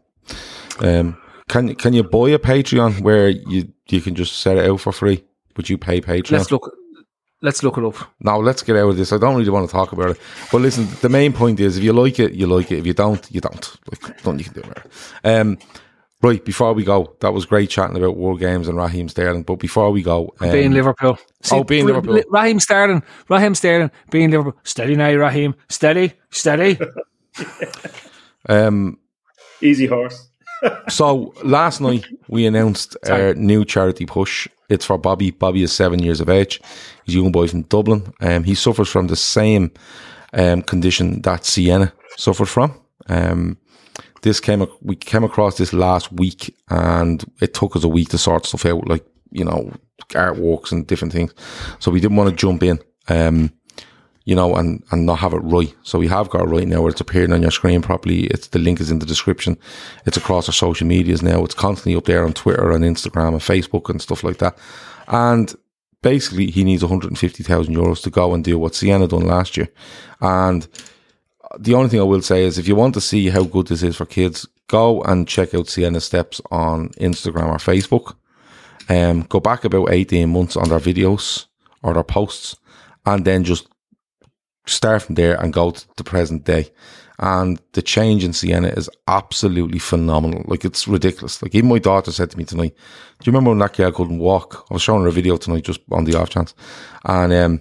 [0.80, 1.16] Um,
[1.48, 4.92] can can you buy a Patreon where you you can just set it out for
[4.92, 5.24] free?
[5.56, 6.32] Would you pay Patreon?
[6.32, 6.76] Let's look.
[7.42, 7.96] Let's look it up.
[8.20, 9.12] Now let's get out of this.
[9.12, 10.20] I don't really want to talk about it.
[10.52, 12.78] But listen, the main point is if you like it, you like it.
[12.78, 13.76] If you don't, you don't.
[13.90, 14.92] Like nothing you can do about it.
[15.24, 15.58] Um,
[16.22, 19.42] right before we go, that was great chatting about World Games and Raheem Sterling.
[19.42, 21.18] But before we go, um, being Liverpool.
[21.50, 22.22] oh, being Liverpool.
[22.28, 23.02] Raheem Sterling.
[23.28, 23.90] Raheem Sterling.
[24.10, 24.58] Being Liverpool.
[24.64, 25.54] Steady now, Raheem.
[25.68, 26.12] Steady.
[26.30, 26.78] Steady.
[28.48, 28.98] um,
[29.60, 30.26] Easy horse.
[30.90, 34.46] So last night we announced our new charity push.
[34.68, 35.30] It's for Bobby.
[35.30, 36.60] Bobby is seven years of age.
[37.06, 38.12] He's a young boy from Dublin.
[38.20, 39.70] Um, he suffers from the same
[40.34, 42.78] um, condition that Sienna suffered from.
[43.08, 43.56] Um,
[44.22, 48.18] this came we came across this last week, and it took us a week to
[48.18, 49.72] sort stuff out, like you know
[50.10, 51.34] artworks and different things.
[51.78, 52.78] So we didn't want to jump in.
[53.08, 53.52] Um,
[54.24, 55.74] you know, and, and not have it right.
[55.82, 58.26] So we have got it right now where it's appearing on your screen properly.
[58.26, 59.58] It's the link is in the description.
[60.06, 61.42] It's across our social medias now.
[61.42, 64.56] It's constantly up there on Twitter and Instagram and Facebook and stuff like that.
[65.08, 65.52] And
[66.02, 69.68] basically he needs 150,000 euros to go and do what Sienna done last year.
[70.20, 70.68] And
[71.58, 73.82] the only thing I will say is if you want to see how good this
[73.82, 78.14] is for kids, go and check out Sienna Steps on Instagram or Facebook.
[78.88, 81.46] Um, go back about 18 months on their videos
[81.82, 82.56] or their posts
[83.06, 83.68] and then just
[84.66, 86.70] start from there and go to the present day.
[87.18, 90.42] And the change in Sienna is absolutely phenomenal.
[90.46, 91.42] Like it's ridiculous.
[91.42, 92.74] Like even my daughter said to me tonight,
[93.18, 95.64] "Do you remember when that girl couldn't walk?" I was showing her a video tonight
[95.64, 96.54] just on the off chance,
[97.04, 97.60] and um,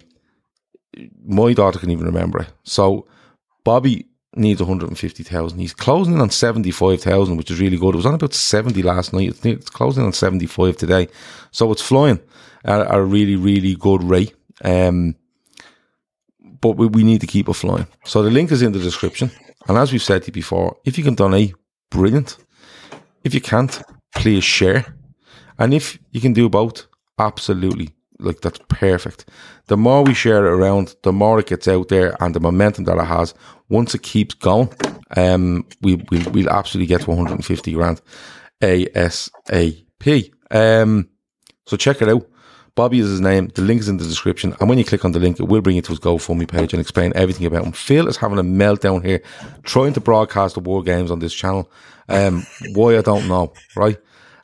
[1.26, 2.48] my daughter can even remember it.
[2.64, 3.06] So
[3.64, 5.60] Bobby needs 150,000.
[5.60, 7.96] He's closing in on 75,000, which is really good.
[7.96, 9.30] It was on about 70 last night.
[9.30, 11.08] It's, it's closing on 75 today.
[11.52, 12.20] So it's flying
[12.64, 14.36] at, a really, really good rate.
[14.64, 15.16] Um,
[16.62, 17.88] but we, we need to keep it flying.
[18.06, 19.32] So the link is in the description.
[19.68, 21.54] And as we've said to you before, if you can donate,
[21.90, 22.38] brilliant.
[23.24, 23.82] If you can't,
[24.16, 24.86] please share.
[25.58, 26.88] And if you can do both,
[27.18, 27.90] absolutely.
[28.20, 29.26] Like that's perfect.
[29.68, 32.86] The more we share it around, the more it gets out there and the momentum
[32.86, 33.34] that it has.
[33.70, 34.70] Once it keeps going,
[35.16, 38.02] um, we, we, we'll absolutely get to 150 grand
[38.62, 40.34] ASAP.
[40.52, 41.10] Um,
[41.66, 42.28] so check it out.
[42.76, 43.50] Bobby is his name.
[43.50, 44.56] The link is in the description.
[44.60, 46.74] And when you click on the link, it will bring you to his GoFundMe page
[46.74, 47.74] and explain everything about him.
[47.74, 49.22] Phil is having a meltdown here,
[49.64, 51.70] trying to broadcast the war games on this channel.
[52.08, 53.98] Um, why I don't know, right?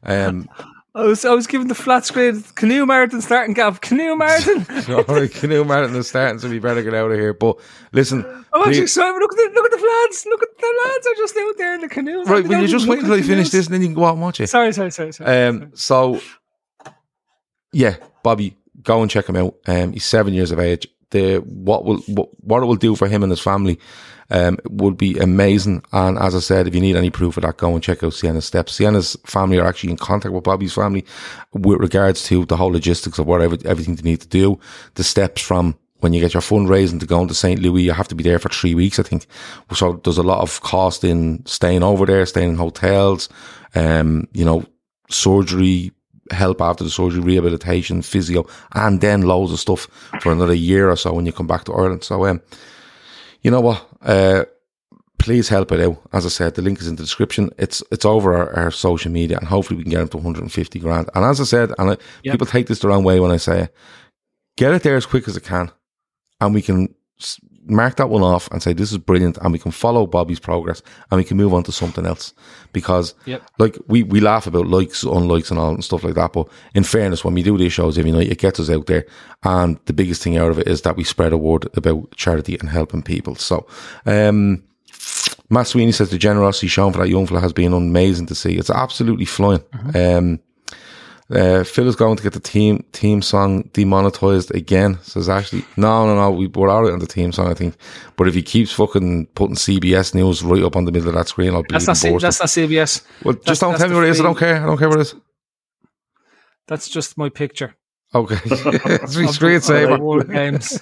[0.03, 0.49] Um,
[0.95, 3.81] I was I was given the flat screen canoe Martin starting gap.
[3.81, 4.65] Canoe Martin.
[4.93, 7.33] all right, Canoe Martin is starting, so we better get out of here.
[7.33, 7.57] But
[7.91, 8.23] listen,
[8.53, 9.19] I'm actually please- sorry.
[9.19, 10.25] Look at the look at the lads.
[10.25, 12.29] Look at the lads are just out there in the canoes.
[12.29, 14.13] right, will you just wait until I finish this and then you can go out
[14.13, 14.47] and watch it?
[14.47, 15.47] Sorry, sorry, sorry, sorry.
[15.47, 16.21] Um, so
[17.73, 19.55] yeah, Bobby, go and check him out.
[19.67, 20.87] Um, he's seven years of age.
[21.11, 23.79] The what will what, what it will do for him and his family
[24.29, 25.83] um would be amazing.
[25.91, 28.13] And as I said, if you need any proof of that, go and check out
[28.13, 28.73] Sienna's steps.
[28.73, 31.05] Sienna's family are actually in contact with Bobby's family
[31.53, 34.59] with regards to the whole logistics of whatever everything they need to do,
[34.95, 37.59] the steps from when you get your fundraising to going to St.
[37.59, 39.25] Louis, you have to be there for three weeks, I think.
[39.73, 43.27] So there's a lot of cost in staying over there, staying in hotels,
[43.73, 44.65] um, you know,
[45.09, 45.91] surgery,
[46.31, 50.95] help after the surgery, rehabilitation, physio, and then loads of stuff for another year or
[50.95, 52.03] so when you come back to Ireland.
[52.03, 52.41] So, um,
[53.41, 53.87] you know what?
[54.01, 54.45] Uh,
[55.19, 56.01] please help it out.
[56.11, 57.49] As I said, the link is in the description.
[57.57, 60.79] It's it's over our, our social media, and hopefully we can get them to 150
[60.79, 61.09] grand.
[61.15, 62.33] And as I said, and I, Yep.
[62.33, 63.75] people take this the wrong way when I say it,
[64.57, 65.71] get it there as quick as it can,
[66.41, 66.93] and we can
[67.67, 70.81] mark that one off and say this is brilliant, and we can follow Bobby's progress,
[71.11, 72.33] and we can move on to something else.
[72.73, 73.41] Because, Yep.
[73.59, 76.83] like we we laugh about likes, unlikes, and all and stuff like that, but in
[76.83, 79.05] fairness, when we do these shows every night, it gets us out there,
[79.43, 82.57] and the biggest thing out of it is that we spread a word about charity
[82.59, 83.35] and helping people.
[83.35, 83.65] So,
[84.05, 84.63] um.
[85.49, 88.55] Matt Sweeney says the generosity shown for that young fella has been amazing to see.
[88.57, 89.61] It's absolutely flying.
[89.93, 90.39] Um,
[91.31, 94.99] uh, Phil is going to get the team team song demonetized again.
[95.01, 97.75] Says actually no, no, no, we, we're alright on the team song, I think.
[98.15, 101.27] But if he keeps fucking putting CBS News right up on the middle of that
[101.27, 103.03] screen, I'll be That's not C- that's not CBS.
[103.23, 104.19] Well, that's- just don't tell me the what it is.
[104.19, 104.61] I don't care.
[104.61, 105.15] I don't care what it is.
[106.67, 107.75] That's just my picture.
[108.13, 109.97] Okay, it's me of screen the- of the saver.
[109.99, 110.79] World Games.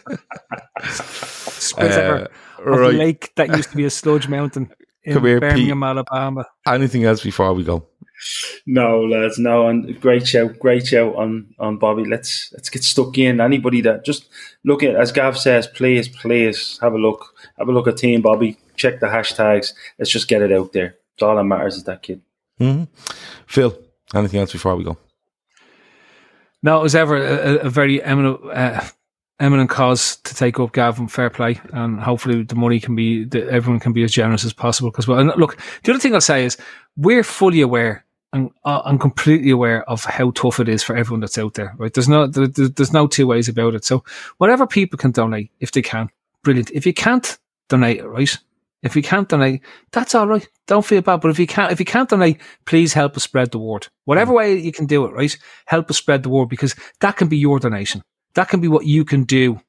[0.84, 2.28] Screen Uh, saver
[2.60, 2.94] of the right.
[2.94, 4.72] lake that used to be a sludge mountain
[5.04, 6.46] in Come here, Birmingham, Alabama.
[6.68, 7.88] Anything else before we go?
[8.66, 12.06] No, lads, no, and great shout, great shout on on Bobby.
[12.06, 13.42] Let's let's get stuck in.
[13.42, 14.28] Anybody that just
[14.64, 18.22] look at as Gav says, please, please have a look, have a look at Team
[18.22, 18.58] Bobby.
[18.76, 19.74] Check the hashtags.
[20.00, 20.96] Let's just get it out there.
[21.16, 22.22] It's all that matters is that kid.
[22.58, 22.84] hmm
[23.48, 23.78] Phil,
[24.16, 24.98] anything else before we go?
[26.64, 28.82] No, it was ever a, a- a very eminent, uh,
[29.40, 31.08] eminent cause to take up Gavin.
[31.08, 34.54] Fair play, and hopefully the money can be, that everyone can be as generous as
[34.54, 34.90] possible.
[34.90, 36.58] Because well, and look, the other thing I'll say is
[36.96, 38.03] we're fully aware
[38.34, 41.74] and uh, I'm completely aware of how tough it is for everyone that's out there.
[41.78, 41.94] Right?
[41.94, 43.86] There's no, there, there- there's no two ways about it.
[43.86, 44.04] So
[44.40, 46.10] whatever people can donate, if they can,
[46.44, 46.72] brilliant.
[46.72, 47.38] If you can't
[47.70, 48.38] donate, right?
[48.82, 49.62] If you can't donate,
[49.94, 50.46] that's all right.
[50.68, 51.22] Don't feel bad.
[51.22, 53.88] But if you can't, if you can't donate, please help us spread the word.
[54.04, 55.38] Whatever way you can do it, right?
[55.68, 58.02] Help us spread the word because that can be your donation.
[58.34, 59.62] That can be what you can do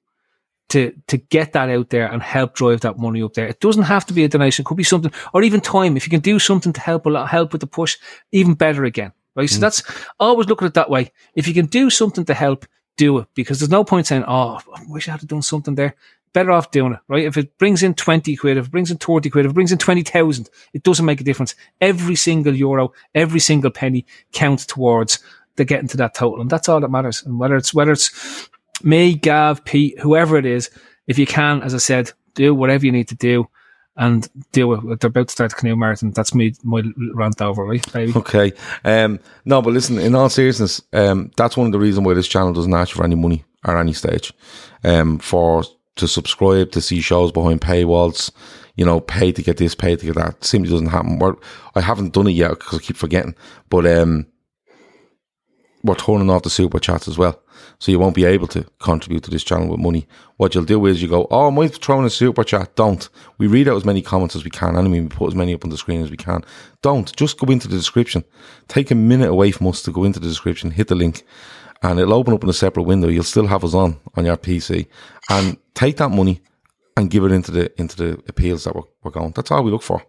[0.75, 3.47] to to get that out there and help drive that money up there.
[3.47, 4.65] It doesn't have to be a donation.
[4.65, 5.97] It could be something, or even time.
[5.97, 7.97] If you can do something to help a lot, help with the push,
[8.33, 9.13] even better again.
[9.37, 9.49] Right.
[9.49, 9.61] So mm.
[9.61, 9.83] that's
[10.19, 11.13] always look at it that way.
[11.35, 12.67] If you can do something to help,
[12.97, 15.95] do it because there's no point saying, "Oh, I wish I had done something there."
[16.33, 17.25] Better off doing it, right?
[17.25, 19.71] If it brings in 20 quid, if it brings in 30 quid, if it brings
[19.71, 21.55] in 20,000, it doesn't make a difference.
[21.81, 25.21] Every single euro, every single penny counts towards
[25.55, 26.41] the getting to that total.
[26.41, 27.23] And that's all that matters.
[27.25, 28.51] And whether it's, whether it's
[28.83, 30.71] me, Gav, Pete, whoever it is,
[31.07, 33.49] if you can, as I said, do whatever you need to do
[33.97, 35.01] and do it.
[35.01, 36.11] They're about to start the canoe marathon.
[36.11, 36.83] That's me, my
[37.15, 38.13] rant over, right, baby?
[38.17, 38.53] Okay.
[38.85, 42.29] Um, no, but listen, in all seriousness, um, that's one of the reasons why this
[42.29, 44.33] channel doesn't ask for any money at any stage.
[44.83, 45.65] Um, for
[45.97, 48.33] to subscribe to see shows behind paywalls,
[48.75, 51.21] you know, pay to get this, pay to get that, simply doesn't happen.
[51.21, 51.37] We're,
[51.77, 53.37] I haven't done it yet because I keep forgetting,
[53.71, 54.27] but um,
[55.85, 57.41] we're turning off the super chats as well.
[57.79, 60.07] So you won't be able to contribute to this channel with money.
[60.37, 62.77] What you'll do is you go, oh, am I throwing a super chat?
[62.77, 63.09] Don't.
[63.39, 64.77] We read out as many comments as we can.
[64.77, 66.45] Anyway, we put as many up on the screen as we can.
[66.83, 67.15] Don't.
[67.17, 68.25] Just go into the description.
[68.69, 71.25] Take a minute away from us to go into the description, hit the link,
[71.83, 73.09] and it'll open up in a separate window.
[73.09, 74.87] You'll still have us on on your PC,
[75.31, 76.41] and take that money
[76.97, 79.33] and give it into the into the appeals that we're, we're going.
[79.33, 80.03] That's all we look for.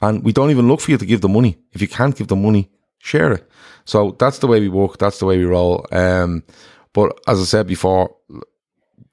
[0.00, 1.58] And we don't even look for you to give the money.
[1.72, 3.48] If you can't give the money, share it.
[3.84, 4.98] So that's the way we work.
[4.98, 5.86] That's the way we roll.
[5.92, 6.42] Um,
[6.92, 8.14] but as I said before,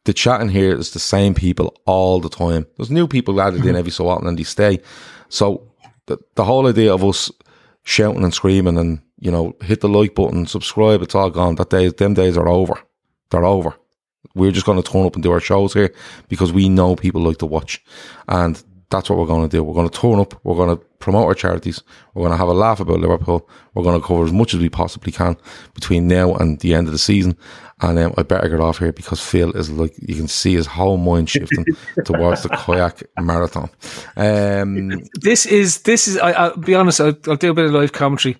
[0.05, 2.65] the chat in here is the same people all the time.
[2.77, 3.75] There's new people added in mm-hmm.
[3.75, 4.79] every so often and they stay.
[5.29, 5.71] So
[6.07, 7.31] the, the whole idea of us
[7.83, 11.55] shouting and screaming and, you know, hit the like button, subscribe, it's all gone.
[11.55, 12.79] That day, them days are over.
[13.29, 13.75] They're over.
[14.35, 15.93] We're just going to turn up and do our shows here
[16.27, 17.83] because we know people like to watch.
[18.27, 19.63] And that's what we're going to do.
[19.63, 20.39] We're going to turn up.
[20.43, 21.83] We're going to promote our charities.
[22.13, 23.47] We're going to have a laugh about Liverpool.
[23.73, 25.37] We're going to cover as much as we possibly can
[25.75, 27.37] between now and the end of the season.
[27.81, 30.65] And um, I better get off here because Phil is like, you can see his
[30.65, 31.65] whole mind shifting
[32.05, 33.69] towards the kayak marathon.
[34.17, 37.71] Um, this is this is I, I'll be honest I'll, I'll do a bit of
[37.71, 38.37] live commentary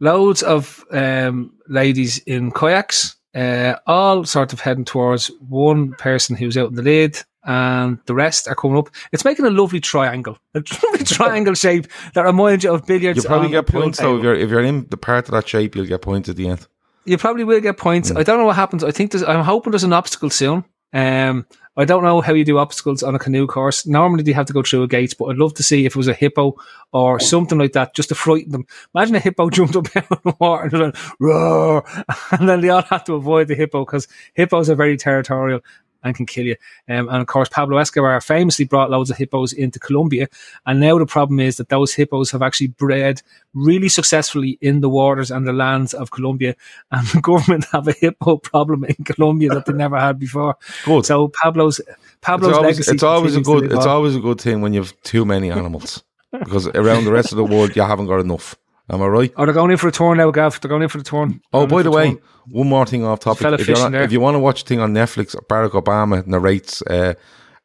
[0.00, 6.56] loads of um, ladies in kayaks uh, all sort of heading towards one person who's
[6.56, 10.38] out in the lead and the rest are coming up it's making a lovely triangle
[10.54, 14.16] a lovely triangle shape that reminds you of billiards you'll probably get points though.
[14.16, 16.48] If you're, if you're in the part of that shape, you'll get points at the
[16.48, 16.66] end.
[17.04, 18.10] you probably will get points.
[18.10, 18.18] Mm.
[18.18, 18.84] I don't know what happens.
[18.84, 20.64] I think there's, I'm hoping there's an obstacle soon.
[20.92, 23.86] Um, I don't know how you do obstacles on a canoe course.
[23.86, 25.96] Normally they have to go through a gate, but I'd love to see if it
[25.96, 26.56] was a hippo
[26.92, 28.66] or something like that, just to frighten them.
[28.94, 31.84] Imagine a hippo jumped up out of the water and went, roar,
[32.32, 35.60] and then they all have to avoid the hippo because hippos are very territorial.
[36.04, 36.56] And can kill you.
[36.88, 40.28] Um, and of course, Pablo Escobar famously brought loads of hippos into Colombia.
[40.66, 43.22] And now the problem is that those hippos have actually bred
[43.54, 46.54] really successfully in the waters and the lands of Colombia.
[46.90, 50.56] And the government have a hippo problem in Colombia that they never had before.
[50.84, 51.04] Good.
[51.04, 51.80] So Pablo's
[52.20, 52.92] Pablo's It's always, legacy.
[52.94, 53.72] it's always a good.
[53.72, 57.32] It's always a good thing when you have too many animals, because around the rest
[57.32, 58.56] of the world you haven't got enough.
[58.90, 59.32] Am I right?
[59.36, 60.60] Oh, they're going in for a tour now, Gav.
[60.60, 61.28] They're going in for the tour.
[61.52, 62.20] Oh, by the way, tour.
[62.48, 63.42] one more thing off topic.
[63.44, 64.02] If, you're fishing not- there.
[64.02, 67.12] if you want to watch a thing on Netflix, Barack Obama narrates uh,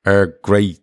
[0.05, 0.79] our great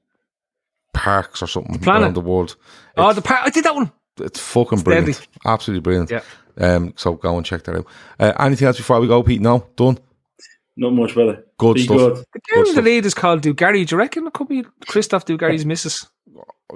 [0.94, 2.02] parks or something Planet.
[2.04, 2.56] around the world.
[2.96, 3.92] Oh, the par- I did that one.
[4.18, 5.06] it's fucking brilliant.
[5.08, 5.26] deadly.
[5.44, 6.10] Absolutely brilliant.
[6.10, 6.22] Yeah.
[6.58, 7.86] Um, so go and check that out.
[8.18, 9.40] Uh, anything else before we go, Pete?
[9.40, 9.98] No, done.
[10.76, 11.44] Not much, brother.
[11.58, 11.96] Good Be stuff.
[11.96, 12.16] good.
[12.32, 12.84] The girl in the stuff.
[12.84, 13.86] lead is called Dugarry.
[13.86, 16.06] Do you reckon it could be Christophe Dugarry's missus?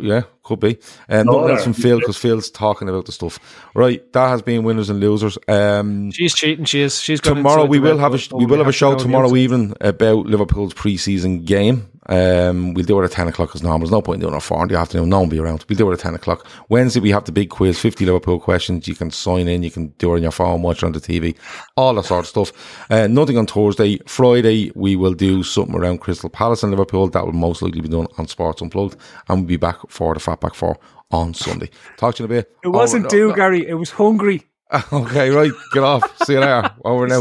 [0.01, 0.79] Yeah, could be.
[1.09, 3.39] Um, nothing else from Phil because Phil's talking about the stuff.
[3.75, 5.39] Right, that has been winners and losers.
[5.47, 6.65] Um, She's cheating.
[6.65, 7.01] She is.
[7.01, 8.73] She's gone tomorrow inside we will have a bus, sh- but we will have a
[8.73, 9.39] show go on the tomorrow outside.
[9.39, 11.89] evening about Liverpool's pre-season game.
[12.07, 13.81] Um, we'll do it at ten o'clock as normal.
[13.81, 15.09] There's no point in doing it at four in the afternoon.
[15.09, 15.65] No one will be around.
[15.69, 16.47] We'll do it at ten o'clock.
[16.69, 18.87] Wednesday we have the big quiz, fifty Liverpool questions.
[18.87, 19.63] You can sign in.
[19.63, 21.37] You can do it on your phone, watch it on the TV,
[21.77, 22.87] all that sort of stuff.
[22.91, 23.99] Uh, nothing on Thursday.
[24.07, 27.09] Friday we will do something around Crystal Palace and Liverpool.
[27.09, 28.97] That will most likely be done on Sports Unplugged,
[29.29, 30.79] and we'll be back for the Fatback Four
[31.11, 31.71] on Sunday.
[31.97, 32.57] Talk to you in a bit.
[32.65, 33.57] It wasn't Over- no, no.
[33.67, 34.43] It was Hungry.
[34.93, 35.53] Okay, right.
[35.73, 36.25] Get off.
[36.25, 36.71] See you later.
[36.85, 37.21] Over now.